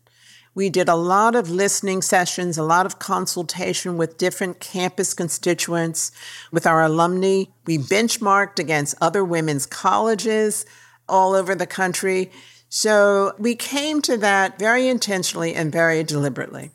We 0.55 0.69
did 0.69 0.87
a 0.87 0.95
lot 0.95 1.35
of 1.35 1.49
listening 1.49 2.01
sessions, 2.03 2.57
a 2.57 2.63
lot 2.63 2.85
of 2.85 2.99
consultation 2.99 3.97
with 3.97 4.17
different 4.17 4.59
campus 4.59 5.13
constituents, 5.13 6.11
with 6.51 6.67
our 6.67 6.83
alumni. 6.83 7.45
We 7.65 7.79
benchmarked 7.79 8.59
against 8.59 8.95
other 9.01 9.25
women's 9.25 9.65
colleges 9.65 10.65
all 11.09 11.33
over 11.33 11.55
the 11.55 11.65
country. 11.65 12.31
So 12.69 13.33
we 13.39 13.55
came 13.55 14.01
to 14.03 14.17
that 14.17 14.59
very 14.59 14.87
intentionally 14.87 15.55
and 15.55 15.71
very 15.71 16.03
deliberately. 16.03 16.71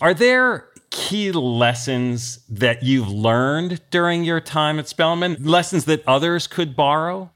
Are 0.00 0.14
there 0.14 0.68
key 0.90 1.32
lessons 1.32 2.44
that 2.48 2.84
you've 2.84 3.08
learned 3.08 3.80
during 3.90 4.22
your 4.22 4.40
time 4.40 4.78
at 4.78 4.88
Spelman? 4.88 5.36
Lessons 5.42 5.84
that 5.86 6.06
others 6.06 6.46
could 6.46 6.76
borrow? 6.76 7.30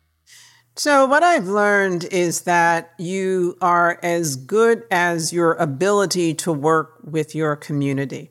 So, 0.78 1.06
what 1.06 1.24
I've 1.24 1.48
learned 1.48 2.04
is 2.04 2.42
that 2.42 2.94
you 2.98 3.58
are 3.60 3.98
as 4.00 4.36
good 4.36 4.84
as 4.92 5.32
your 5.32 5.54
ability 5.54 6.34
to 6.34 6.52
work 6.52 7.00
with 7.02 7.34
your 7.34 7.56
community. 7.56 8.30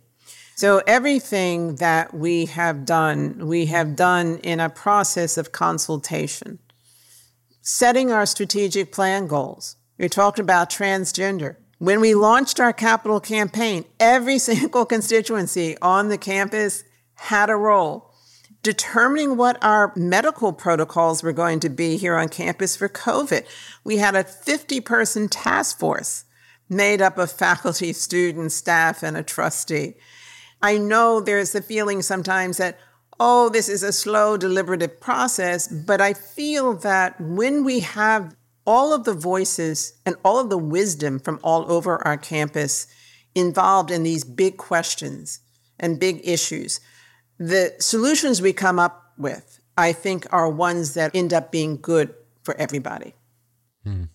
So, 0.55 0.81
everything 0.87 1.75
that 1.75 2.13
we 2.13 2.45
have 2.45 2.85
done, 2.85 3.47
we 3.47 3.65
have 3.65 3.97
done 3.97 4.37
in 4.43 4.61
a 4.61 4.69
process 4.69 5.37
of 5.37 5.51
consultation, 5.51 6.59
setting 7.61 8.13
our 8.13 8.25
strategic 8.25 8.93
plan 8.93 9.27
goals. 9.27 9.75
We 9.97 10.07
talked 10.07 10.39
about 10.39 10.69
transgender. 10.69 11.57
When 11.79 11.99
we 11.99 12.15
launched 12.15 12.61
our 12.61 12.71
capital 12.71 13.19
campaign, 13.19 13.83
every 13.99 14.39
single 14.51 14.85
constituency 14.85 15.75
on 15.81 16.07
the 16.07 16.17
campus 16.17 16.85
had 17.15 17.49
a 17.49 17.57
role. 17.57 18.06
Determining 18.63 19.37
what 19.37 19.63
our 19.63 19.93
medical 19.95 20.51
protocols 20.51 21.23
were 21.23 21.33
going 21.33 21.59
to 21.61 21.69
be 21.69 21.97
here 21.97 22.17
on 22.17 22.29
campus 22.29 22.75
for 22.75 22.89
COVID. 22.89 23.45
We 23.83 23.97
had 23.97 24.15
a 24.15 24.23
50 24.23 24.81
person 24.81 25.29
task 25.29 25.79
force 25.79 26.25
made 26.69 27.01
up 27.01 27.17
of 27.17 27.31
faculty, 27.31 27.93
students, 27.93 28.55
staff, 28.55 29.03
and 29.03 29.15
a 29.15 29.23
trustee. 29.23 29.95
I 30.61 30.77
know 30.77 31.21
there's 31.21 31.51
the 31.51 31.61
feeling 31.61 32.01
sometimes 32.01 32.57
that, 32.57 32.77
oh, 33.19 33.49
this 33.49 33.69
is 33.69 33.83
a 33.83 33.93
slow, 33.93 34.37
deliberative 34.37 34.99
process, 34.99 35.67
but 35.67 36.01
I 36.01 36.13
feel 36.13 36.73
that 36.77 37.19
when 37.21 37.63
we 37.63 37.79
have 37.81 38.35
all 38.65 38.93
of 38.93 39.05
the 39.05 39.13
voices 39.13 39.93
and 40.05 40.17
all 40.25 40.39
of 40.39 40.49
the 40.49 40.57
wisdom 40.57 41.19
from 41.19 41.39
all 41.41 41.71
over 41.71 42.05
our 42.05 42.17
campus 42.17 42.85
involved 43.33 43.89
in 43.89 44.03
these 44.03 44.25
big 44.25 44.57
questions 44.57 45.39
and 45.79 45.99
big 45.99 46.19
issues. 46.27 46.81
The 47.39 47.75
solutions 47.79 48.41
we 48.41 48.53
come 48.53 48.79
up 48.79 49.13
with, 49.17 49.59
I 49.77 49.93
think, 49.93 50.25
are 50.31 50.49
ones 50.49 50.93
that 50.95 51.11
end 51.13 51.33
up 51.33 51.51
being 51.51 51.77
good 51.77 52.13
for 52.43 52.55
everybody. 52.57 53.13
Hmm. 53.83 54.05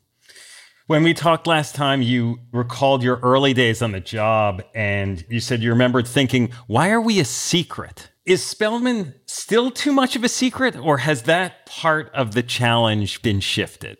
When 0.88 1.04
we 1.04 1.14
talked 1.14 1.46
last 1.46 1.74
time, 1.74 2.02
you 2.02 2.40
recalled 2.52 3.02
your 3.02 3.18
early 3.20 3.54
days 3.54 3.80
on 3.80 3.92
the 3.92 4.00
job 4.00 4.62
and 4.74 5.24
you 5.28 5.40
said 5.40 5.62
you 5.62 5.70
remembered 5.70 6.06
thinking, 6.06 6.50
why 6.66 6.90
are 6.90 7.00
we 7.00 7.20
a 7.20 7.24
secret? 7.24 8.10
Is 8.26 8.44
Spelman 8.44 9.14
still 9.26 9.70
too 9.70 9.92
much 9.92 10.16
of 10.16 10.22
a 10.22 10.28
secret, 10.28 10.76
or 10.76 10.98
has 10.98 11.22
that 11.22 11.66
part 11.66 12.08
of 12.14 12.34
the 12.34 12.42
challenge 12.42 13.20
been 13.22 13.40
shifted? 13.40 13.98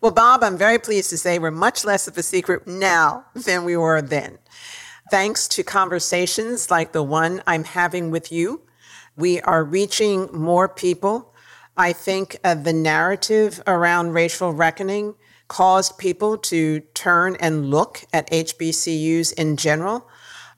Well, 0.00 0.12
Bob, 0.12 0.44
I'm 0.44 0.56
very 0.56 0.78
pleased 0.78 1.10
to 1.10 1.18
say 1.18 1.38
we're 1.38 1.50
much 1.50 1.84
less 1.84 2.06
of 2.06 2.16
a 2.16 2.22
secret 2.22 2.66
now 2.66 3.24
than 3.34 3.64
we 3.64 3.76
were 3.76 4.00
then. 4.02 4.38
Thanks 5.08 5.46
to 5.48 5.62
conversations 5.62 6.68
like 6.68 6.90
the 6.90 7.02
one 7.02 7.40
I'm 7.46 7.62
having 7.62 8.10
with 8.10 8.32
you, 8.32 8.62
we 9.16 9.40
are 9.42 9.62
reaching 9.62 10.28
more 10.32 10.68
people. 10.68 11.32
I 11.76 11.92
think 11.92 12.36
uh, 12.42 12.54
the 12.54 12.72
narrative 12.72 13.62
around 13.68 14.14
racial 14.14 14.52
reckoning 14.52 15.14
caused 15.46 15.96
people 15.98 16.36
to 16.38 16.80
turn 16.92 17.36
and 17.38 17.70
look 17.70 18.04
at 18.12 18.28
HBCUs 18.30 19.32
in 19.34 19.56
general. 19.56 20.08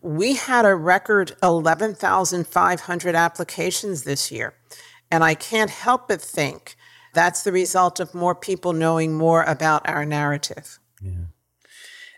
We 0.01 0.37
had 0.37 0.65
a 0.65 0.75
record 0.75 1.37
11,500 1.43 3.15
applications 3.15 4.05
this 4.05 4.33
year. 4.33 4.55
And 5.11 5.23
I 5.23 5.35
can't 5.35 5.71
help 5.71 6.09
but 6.09 6.23
think 6.23 6.75
that's 7.13 7.43
the 7.43 7.53
result 7.53 8.01
of 8.01 8.15
more 8.15 8.35
people 8.35 8.73
knowing 8.73 9.13
more 9.13 9.43
about 9.43 9.87
our 9.87 10.07
narrative. 10.07 10.79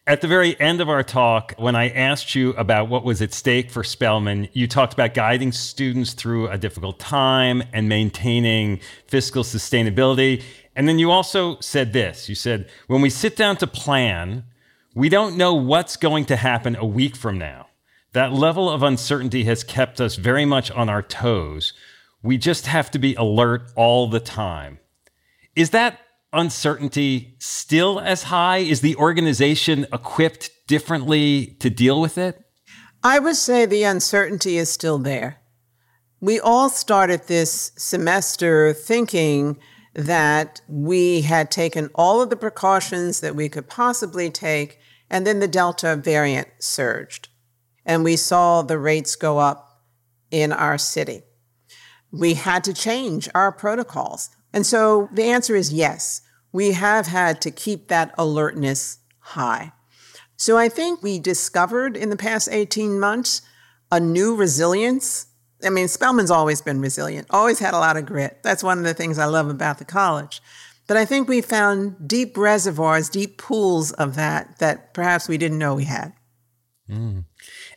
At 0.06 0.22
the 0.22 0.28
very 0.28 0.58
end 0.58 0.80
of 0.80 0.88
our 0.88 1.02
talk, 1.02 1.54
when 1.58 1.76
I 1.76 1.90
asked 1.90 2.34
you 2.34 2.50
about 2.54 2.88
what 2.88 3.04
was 3.04 3.20
at 3.20 3.34
stake 3.34 3.70
for 3.70 3.84
Spelman, 3.84 4.48
you 4.54 4.66
talked 4.66 4.94
about 4.94 5.12
guiding 5.12 5.52
students 5.52 6.14
through 6.14 6.48
a 6.48 6.56
difficult 6.56 6.98
time 6.98 7.62
and 7.72 7.88
maintaining 7.88 8.80
fiscal 9.06 9.44
sustainability. 9.44 10.42
And 10.74 10.88
then 10.88 10.98
you 10.98 11.10
also 11.10 11.60
said 11.60 11.92
this 11.92 12.28
you 12.28 12.34
said, 12.34 12.70
when 12.86 13.02
we 13.02 13.10
sit 13.10 13.36
down 13.36 13.58
to 13.58 13.66
plan, 13.66 14.44
we 14.94 15.10
don't 15.10 15.36
know 15.36 15.54
what's 15.54 15.96
going 15.96 16.24
to 16.26 16.36
happen 16.36 16.76
a 16.76 16.86
week 16.86 17.14
from 17.14 17.38
now. 17.38 17.68
That 18.12 18.32
level 18.32 18.70
of 18.70 18.82
uncertainty 18.82 19.44
has 19.44 19.62
kept 19.62 20.00
us 20.00 20.16
very 20.16 20.46
much 20.46 20.70
on 20.70 20.88
our 20.88 21.02
toes. 21.02 21.74
We 22.22 22.38
just 22.38 22.66
have 22.66 22.90
to 22.92 22.98
be 22.98 23.14
alert 23.14 23.70
all 23.76 24.08
the 24.08 24.18
time. 24.18 24.78
Is 25.54 25.70
that 25.70 26.00
uncertainty 26.32 27.36
still 27.38 28.00
as 28.00 28.24
high? 28.24 28.58
Is 28.58 28.80
the 28.80 28.96
organization 28.96 29.86
equipped 29.92 30.50
differently 30.66 31.56
to 31.60 31.70
deal 31.70 32.00
with 32.00 32.18
it? 32.18 32.42
I 33.02 33.18
would 33.18 33.36
say 33.36 33.66
the 33.66 33.84
uncertainty 33.84 34.58
is 34.58 34.70
still 34.70 34.98
there. 34.98 35.40
We 36.20 36.38
all 36.38 36.68
started 36.68 37.26
this 37.26 37.72
semester 37.76 38.72
thinking 38.74 39.58
that 39.94 40.60
we 40.68 41.22
had 41.22 41.50
taken 41.50 41.90
all 41.94 42.20
of 42.20 42.30
the 42.30 42.36
precautions 42.36 43.20
that 43.20 43.34
we 43.34 43.48
could 43.48 43.68
possibly 43.68 44.30
take, 44.30 44.78
and 45.08 45.26
then 45.26 45.40
the 45.40 45.48
Delta 45.48 45.96
variant 45.96 46.48
surged. 46.58 47.28
And 47.86 48.04
we 48.04 48.16
saw 48.16 48.62
the 48.62 48.78
rates 48.78 49.16
go 49.16 49.38
up 49.38 49.82
in 50.30 50.52
our 50.52 50.78
city 50.78 51.22
we 52.12 52.34
had 52.34 52.64
to 52.64 52.74
change 52.74 53.28
our 53.34 53.52
protocols. 53.52 54.30
And 54.52 54.66
so 54.66 55.08
the 55.12 55.24
answer 55.24 55.54
is 55.54 55.72
yes, 55.72 56.22
we 56.52 56.72
have 56.72 57.06
had 57.06 57.40
to 57.42 57.50
keep 57.50 57.88
that 57.88 58.14
alertness 58.18 58.98
high. 59.18 59.72
So 60.36 60.56
I 60.56 60.68
think 60.68 61.02
we 61.02 61.18
discovered 61.18 61.96
in 61.96 62.10
the 62.10 62.16
past 62.16 62.48
18 62.50 62.98
months 62.98 63.42
a 63.92 64.00
new 64.00 64.34
resilience. 64.34 65.26
I 65.62 65.70
mean, 65.70 65.86
Spelman's 65.86 66.30
always 66.30 66.62
been 66.62 66.80
resilient, 66.80 67.26
always 67.30 67.58
had 67.58 67.74
a 67.74 67.78
lot 67.78 67.96
of 67.96 68.06
grit. 68.06 68.38
That's 68.42 68.62
one 68.62 68.78
of 68.78 68.84
the 68.84 68.94
things 68.94 69.18
I 69.18 69.26
love 69.26 69.48
about 69.48 69.78
the 69.78 69.84
college. 69.84 70.40
But 70.86 70.96
I 70.96 71.04
think 71.04 71.28
we 71.28 71.40
found 71.40 72.08
deep 72.08 72.36
reservoirs, 72.36 73.08
deep 73.08 73.38
pools 73.38 73.92
of 73.92 74.16
that 74.16 74.58
that 74.58 74.92
perhaps 74.92 75.28
we 75.28 75.38
didn't 75.38 75.58
know 75.58 75.74
we 75.74 75.84
had. 75.84 76.14
Mm. 76.88 77.26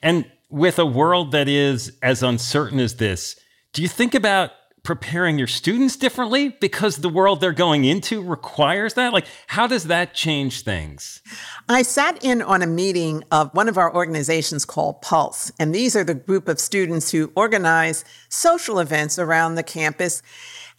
And 0.02 0.32
with 0.50 0.80
a 0.80 0.86
world 0.86 1.32
that 1.32 1.48
is 1.48 1.92
as 2.02 2.24
uncertain 2.24 2.80
as 2.80 2.96
this, 2.96 3.36
do 3.74 3.82
you 3.82 3.88
think 3.88 4.16
about 4.16 4.52
preparing 4.84 5.38
your 5.38 5.48
students 5.48 5.96
differently 5.96 6.50
because 6.50 6.98
the 6.98 7.08
world 7.08 7.40
they're 7.40 7.54
going 7.54 7.86
into 7.86 8.22
requires 8.22 8.96
that? 8.96 9.14
Like, 9.14 9.26
how 9.48 9.66
does 9.66 9.86
that 9.86 10.14
change 10.14 10.64
things? 10.64 11.22
I 11.70 11.84
sat 11.84 12.22
in 12.24 12.42
on 12.42 12.62
a 12.62 12.68
meeting 12.68 13.24
of 13.32 13.50
one 13.54 13.70
of 13.70 13.78
our 13.78 13.94
organizations 13.96 14.66
called 14.66 15.02
Pulse, 15.02 15.54
and 15.58 15.74
these 15.74 15.96
are 15.96 16.04
the 16.04 16.14
group 16.14 16.50
of 16.50 16.60
students 16.60 17.12
who 17.12 17.32
organize 17.34 18.04
social 18.28 18.80
events 18.80 19.18
around 19.18 19.56
the 19.56 19.64
campus. 19.64 20.22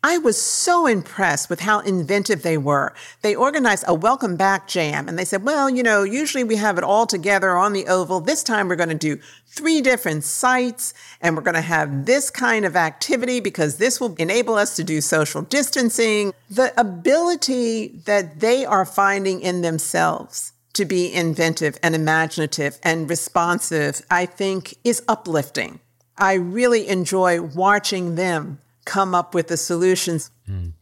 I 0.07 0.19
was 0.19 0.39
so 0.39 0.87
impressed 0.87 1.49
with 1.49 1.61
how 1.61 1.81
inventive 1.81 2.43
they 2.43 2.59
were. 2.59 2.93
They 3.23 3.35
organized 3.35 3.85
a 3.89 3.95
welcome 3.95 4.37
back 4.37 4.69
jam 4.69 5.09
and 5.09 5.19
they 5.19 5.25
said, 5.25 5.45
well, 5.45 5.71
you 5.71 5.83
know, 5.83 6.03
usually 6.03 6.45
we 6.45 6.57
have 6.57 6.77
it 6.77 6.85
all 6.85 7.07
together 7.07 7.57
on 7.57 7.73
the 7.73 7.87
Oval. 7.87 8.21
This 8.21 8.43
time 8.43 8.69
we're 8.69 8.77
going 8.77 8.91
to 8.91 8.95
do 8.95 9.19
three 9.47 9.81
different 9.81 10.23
sites 10.25 10.93
and 11.23 11.35
we're 11.35 11.43
going 11.43 11.55
to 11.55 11.63
have 11.63 12.05
this 12.05 12.29
kind 12.29 12.67
of 12.67 12.77
activity 12.77 13.41
because 13.41 13.79
this 13.79 13.99
will 13.99 14.15
enable 14.17 14.57
us 14.57 14.77
to 14.77 14.85
do 14.85 15.01
social 15.01 15.41
distancing. 15.41 16.35
The 16.51 16.79
ability 16.79 18.03
that 18.05 18.41
they 18.41 18.67
are 18.67 18.85
finding 18.85 19.41
in 19.41 19.63
themselves 19.63 20.53
to 20.75 20.85
be 20.85 21.15
inventive 21.15 21.79
and 21.83 21.95
imaginative 21.95 22.79
and 22.83 23.09
responsive, 23.09 24.03
I 24.11 24.27
think 24.27 24.75
is 24.85 25.03
uplifting. 25.09 25.81
I 26.19 26.35
really 26.35 26.89
enjoy 26.89 27.41
watching 27.41 28.17
them 28.17 28.61
come 28.85 29.15
up 29.15 29.35
with 29.35 29.49
the 29.49 29.57
solutions. 29.57 30.31
Mm. 30.49 30.73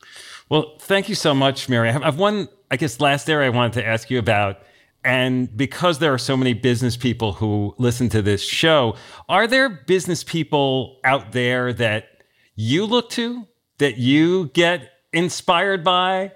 Well, 0.48 0.76
thank 0.80 1.08
you 1.08 1.14
so 1.14 1.34
much, 1.34 1.68
Mary. 1.68 1.88
I 1.88 1.92
have 1.92 2.18
one, 2.18 2.48
I 2.70 2.76
guess, 2.76 3.00
last 3.00 3.28
area 3.30 3.46
I 3.46 3.50
wanted 3.50 3.74
to 3.74 3.86
ask 3.86 4.10
you 4.10 4.18
about. 4.18 4.58
And 5.04 5.54
because 5.56 5.98
there 5.98 6.12
are 6.12 6.18
so 6.18 6.36
many 6.36 6.54
business 6.54 6.96
people 6.96 7.32
who 7.32 7.74
listen 7.78 8.08
to 8.10 8.22
this 8.22 8.42
show, 8.42 8.96
are 9.28 9.46
there 9.46 9.68
business 9.68 10.22
people 10.22 11.00
out 11.04 11.32
there 11.32 11.72
that 11.72 12.22
you 12.54 12.86
look 12.86 13.10
to, 13.10 13.48
that 13.78 13.98
you 13.98 14.48
get 14.48 14.90
inspired 15.12 15.82
by? 15.82 16.32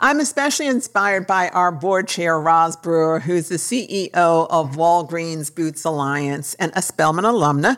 I'm 0.00 0.20
especially 0.20 0.66
inspired 0.66 1.26
by 1.26 1.48
our 1.50 1.70
board 1.70 2.08
chair, 2.08 2.40
Roz 2.40 2.76
Brewer, 2.76 3.20
who's 3.20 3.48
the 3.48 3.56
CEO 3.56 4.12
of 4.14 4.76
Walgreens 4.76 5.54
Boots 5.54 5.84
Alliance 5.84 6.54
and 6.54 6.72
a 6.74 6.82
Spelman 6.82 7.24
alumna, 7.24 7.76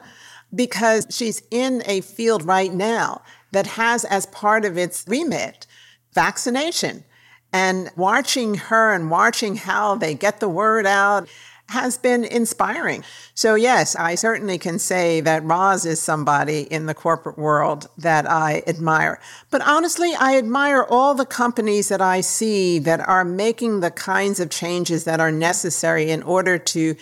because 0.55 1.07
she's 1.11 1.43
in 1.51 1.83
a 1.87 2.01
field 2.01 2.45
right 2.45 2.73
now 2.73 3.23
that 3.53 3.67
has 3.67 4.05
as 4.05 4.27
part 4.27 4.65
of 4.65 4.79
its 4.79 5.05
remit 5.09 5.67
vaccination. 6.13 7.05
And 7.53 7.91
watching 7.97 8.55
her 8.55 8.93
and 8.93 9.11
watching 9.11 9.57
how 9.57 9.97
they 9.97 10.15
get 10.15 10.39
the 10.39 10.49
word 10.49 10.87
out 10.87 11.29
has 11.71 11.97
been 11.97 12.25
inspiring. 12.25 13.05
So, 13.35 13.55
yes, 13.55 13.95
I 13.95 14.17
certainly 14.17 14.59
can 14.59 14.79
say 14.79 15.21
that 15.21 15.45
Roz 15.45 15.87
is 15.87 16.01
somebody 16.01 16.63
in 16.63 16.87
the 16.87 16.95
corporate 16.95 17.39
world 17.39 17.89
that 17.97 18.29
I 18.29 18.65
admire. 18.67 19.21
But 19.51 19.63
honestly, 19.67 20.13
I 20.19 20.37
admire 20.37 20.83
all 20.83 21.15
the 21.15 21.25
companies 21.25 21.89
that 21.89 22.01
I 22.01 22.23
see 22.23 22.81
that 22.81 23.01
are 23.09 23.25
making 23.25 23.81
the 23.81 23.93
kinds 23.93 24.41
of 24.41 24.51
changes 24.51 25.05
that 25.05 25.21
are 25.21 25.31
necessary 25.31 26.11
in 26.11 26.25
order 26.25 26.59
to 26.59 26.97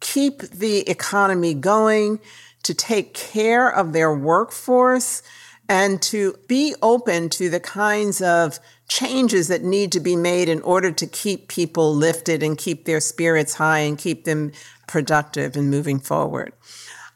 keep 0.00 0.40
the 0.40 0.88
economy 0.88 1.54
going, 1.54 2.20
to 2.62 2.74
take 2.74 3.14
care 3.14 3.68
of 3.68 3.92
their 3.92 4.14
workforce, 4.14 5.22
and 5.68 6.02
to 6.02 6.34
be 6.48 6.74
open 6.82 7.28
to 7.28 7.48
the 7.48 7.60
kinds 7.60 8.20
of 8.20 8.58
changes 8.88 9.46
that 9.46 9.62
need 9.62 9.92
to 9.92 10.00
be 10.00 10.16
made 10.16 10.48
in 10.48 10.60
order 10.62 10.90
to 10.90 11.06
keep 11.06 11.46
people 11.46 11.94
lifted 11.94 12.42
and 12.42 12.58
keep 12.58 12.86
their 12.86 12.98
spirits 12.98 13.54
high 13.54 13.78
and 13.78 13.96
keep 13.96 14.24
them 14.24 14.50
productive 14.88 15.54
and 15.54 15.70
moving 15.70 16.00
forward. 16.00 16.52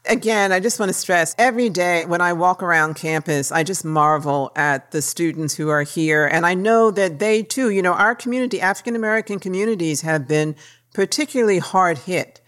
Again, 0.06 0.52
I 0.52 0.60
just 0.60 0.78
want 0.78 0.90
to 0.90 0.94
stress 0.94 1.34
every 1.36 1.68
day 1.68 2.04
when 2.04 2.20
I 2.20 2.32
walk 2.32 2.62
around 2.62 2.94
campus, 2.94 3.50
I 3.50 3.64
just 3.64 3.84
marvel 3.84 4.52
at 4.54 4.92
the 4.92 5.02
students 5.02 5.54
who 5.54 5.70
are 5.70 5.82
here. 5.82 6.26
And 6.26 6.46
I 6.46 6.54
know 6.54 6.92
that 6.92 7.18
they 7.18 7.42
too, 7.42 7.70
you 7.70 7.82
know, 7.82 7.94
our 7.94 8.14
community, 8.14 8.60
African 8.60 8.94
American 8.94 9.40
communities 9.40 10.02
have 10.02 10.28
been 10.28 10.54
particularly 10.92 11.58
hard 11.58 11.98
hit 11.98 12.40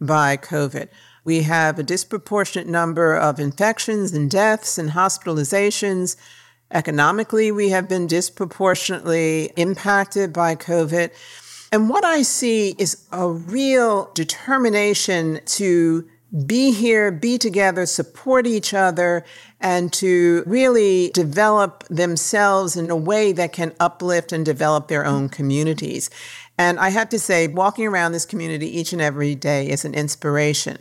by 0.00 0.36
COVID. 0.36 0.88
We 1.24 1.42
have 1.42 1.78
a 1.78 1.82
disproportionate 1.82 2.68
number 2.68 3.16
of 3.16 3.40
infections 3.40 4.12
and 4.12 4.30
deaths 4.30 4.76
and 4.76 4.90
hospitalizations. 4.90 6.16
Economically, 6.70 7.50
we 7.50 7.70
have 7.70 7.88
been 7.88 8.06
disproportionately 8.06 9.52
impacted 9.56 10.32
by 10.32 10.54
COVID. 10.54 11.10
And 11.72 11.88
what 11.88 12.04
I 12.04 12.22
see 12.22 12.74
is 12.78 13.06
a 13.10 13.28
real 13.28 14.10
determination 14.14 15.40
to 15.46 16.08
be 16.46 16.72
here, 16.72 17.10
be 17.12 17.38
together, 17.38 17.86
support 17.86 18.46
each 18.46 18.74
other, 18.74 19.24
and 19.60 19.92
to 19.94 20.42
really 20.46 21.10
develop 21.14 21.84
themselves 21.88 22.76
in 22.76 22.90
a 22.90 22.96
way 22.96 23.32
that 23.32 23.52
can 23.52 23.72
uplift 23.80 24.32
and 24.32 24.44
develop 24.44 24.88
their 24.88 25.06
own 25.06 25.28
communities. 25.28 26.10
And 26.58 26.78
I 26.78 26.90
have 26.90 27.08
to 27.10 27.18
say, 27.18 27.46
walking 27.46 27.86
around 27.86 28.12
this 28.12 28.26
community 28.26 28.66
each 28.78 28.92
and 28.92 29.00
every 29.00 29.34
day 29.34 29.68
is 29.68 29.84
an 29.84 29.94
inspiration. 29.94 30.78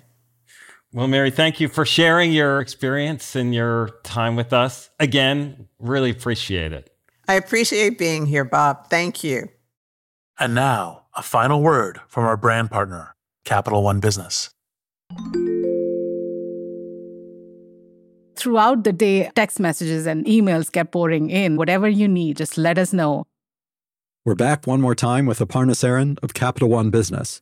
Well, 0.95 1.07
Mary, 1.07 1.31
thank 1.31 1.59
you 1.59 1.69
for 1.69 1.85
sharing 1.85 2.31
your 2.31 2.59
experience 2.59 3.35
and 3.35 3.51
your 3.53 3.89
time 4.03 4.35
with 4.35 4.53
us. 4.53 4.91
Again, 4.99 5.67
really 5.79 6.11
appreciate 6.11 6.71
it. 6.71 6.91
I 7.27 7.33
appreciate 7.33 7.97
being 7.97 8.27
here, 8.27 8.45
Bob. 8.45 8.91
Thank 8.91 9.23
you. 9.23 9.49
And 10.39 10.53
now, 10.53 11.05
a 11.15 11.23
final 11.23 11.63
word 11.63 11.99
from 12.07 12.25
our 12.25 12.37
brand 12.37 12.69
partner, 12.69 13.15
Capital 13.43 13.81
One 13.81 14.01
Business. 14.01 14.51
Throughout 18.35 18.83
the 18.83 18.93
day, 18.93 19.31
text 19.35 19.59
messages 19.59 20.05
and 20.05 20.25
emails 20.25 20.71
kept 20.71 20.91
pouring 20.91 21.31
in. 21.31 21.55
Whatever 21.55 21.89
you 21.89 22.07
need, 22.07 22.37
just 22.37 22.55
let 22.55 22.77
us 22.77 22.93
know. 22.93 23.25
We're 24.25 24.35
back 24.35 24.67
one 24.67 24.79
more 24.79 24.95
time 24.95 25.25
with 25.25 25.39
Aparna 25.39 25.71
Saran 25.71 26.19
of 26.21 26.35
Capital 26.35 26.69
One 26.69 26.91
Business. 26.91 27.41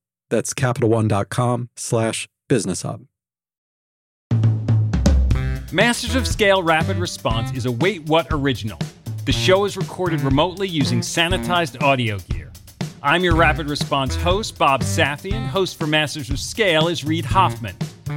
That's 0.31 0.53
CapitalOne.com 0.53 1.69
slash 1.75 2.29
business 2.47 2.81
hub. 2.81 3.05
Masters 5.73 6.15
of 6.15 6.25
Scale 6.25 6.63
Rapid 6.63 6.97
Response 6.97 7.51
is 7.51 7.65
a 7.65 7.71
Wait 7.71 8.03
What 8.05 8.27
original. 8.31 8.79
The 9.25 9.33
show 9.33 9.65
is 9.65 9.75
recorded 9.75 10.21
remotely 10.21 10.67
using 10.67 11.01
sanitized 11.01 11.81
audio 11.83 12.17
gear. 12.17 12.51
I'm 13.03 13.25
your 13.25 13.35
Rapid 13.35 13.69
Response 13.69 14.15
host, 14.15 14.57
Bob 14.57 14.81
Safian. 14.81 15.45
Host 15.47 15.77
for 15.77 15.85
Masters 15.85 16.29
of 16.29 16.39
Scale 16.39 16.87
is 16.87 17.03
Reid 17.03 17.25
Hoffman. 17.25 17.75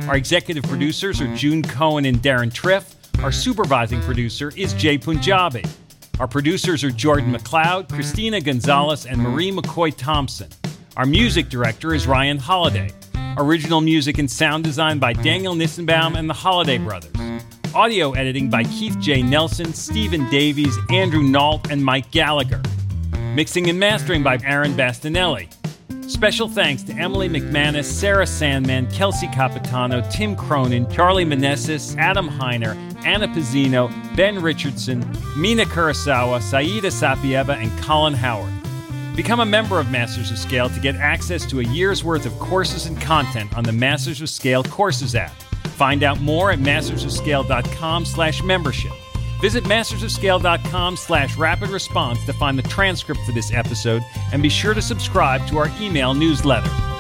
Our 0.08 0.16
executive 0.16 0.62
producers 0.64 1.20
are 1.20 1.34
June 1.34 1.62
Cohen 1.62 2.04
and 2.04 2.18
Deron 2.18 2.52
Triff. 2.52 2.94
Our 3.24 3.32
supervising 3.32 4.00
producer 4.02 4.52
is 4.56 4.72
Jai 4.74 4.98
Punjabi. 4.98 5.64
Our 6.20 6.28
producers 6.28 6.84
are 6.84 6.90
Jordan 6.90 7.32
McLeod, 7.32 7.88
Christina 7.88 8.40
Gonzalez, 8.40 9.04
and 9.04 9.20
Marie 9.20 9.50
McCoy 9.50 9.96
Thompson. 9.96 10.48
Our 10.96 11.06
music 11.06 11.48
director 11.48 11.92
is 11.92 12.06
Ryan 12.06 12.38
Holiday. 12.38 12.88
Original 13.36 13.80
music 13.80 14.18
and 14.18 14.30
sound 14.30 14.62
design 14.62 15.00
by 15.00 15.12
Daniel 15.12 15.52
Nissenbaum 15.52 16.16
and 16.16 16.30
the 16.30 16.34
Holiday 16.34 16.78
Brothers. 16.78 17.10
Audio 17.74 18.12
editing 18.12 18.48
by 18.48 18.62
Keith 18.62 18.96
J. 19.00 19.20
Nelson, 19.20 19.74
Stephen 19.74 20.30
Davies, 20.30 20.78
Andrew 20.90 21.24
Nault, 21.24 21.68
and 21.68 21.84
Mike 21.84 22.12
Gallagher. 22.12 22.62
Mixing 23.34 23.68
and 23.68 23.80
mastering 23.80 24.22
by 24.22 24.38
Aaron 24.44 24.74
Bastinelli. 24.74 25.52
Special 26.08 26.48
thanks 26.48 26.84
to 26.84 26.92
Emily 26.92 27.28
McManus, 27.28 27.86
Sarah 27.86 28.26
Sandman, 28.26 28.88
Kelsey 28.92 29.26
Capitano, 29.28 30.08
Tim 30.12 30.36
Cronin, 30.36 30.88
Charlie 30.92 31.24
Manessis, 31.24 31.98
Adam 31.98 32.28
Heiner, 32.28 32.76
Anna 33.04 33.26
Pizzino, 33.26 33.90
Ben 34.14 34.40
Richardson, 34.40 35.00
Mina 35.36 35.64
Kurosawa, 35.64 36.40
Saida 36.40 36.88
Sapieva, 36.88 37.56
and 37.56 37.82
Colin 37.82 38.14
Howard. 38.14 38.63
Become 39.14 39.40
a 39.40 39.46
member 39.46 39.78
of 39.78 39.90
Masters 39.90 40.32
of 40.32 40.38
Scale 40.38 40.68
to 40.68 40.80
get 40.80 40.96
access 40.96 41.46
to 41.46 41.60
a 41.60 41.64
year's 41.64 42.02
worth 42.02 42.26
of 42.26 42.36
courses 42.40 42.86
and 42.86 43.00
content 43.00 43.56
on 43.56 43.62
the 43.62 43.72
Masters 43.72 44.20
of 44.20 44.28
Scale 44.28 44.64
Courses 44.64 45.14
app. 45.14 45.32
Find 45.76 46.02
out 46.02 46.20
more 46.20 46.50
at 46.50 46.58
mastersofscale.com 46.58 48.04
slash 48.06 48.42
membership. 48.42 48.92
Visit 49.40 49.64
mastersofscale.com 49.64 50.96
slash 50.96 51.36
rapid 51.36 51.70
response 51.70 52.24
to 52.26 52.32
find 52.32 52.58
the 52.58 52.62
transcript 52.62 53.20
for 53.24 53.32
this 53.32 53.52
episode 53.52 54.02
and 54.32 54.42
be 54.42 54.48
sure 54.48 54.74
to 54.74 54.82
subscribe 54.82 55.46
to 55.48 55.58
our 55.58 55.70
email 55.80 56.14
newsletter. 56.14 56.93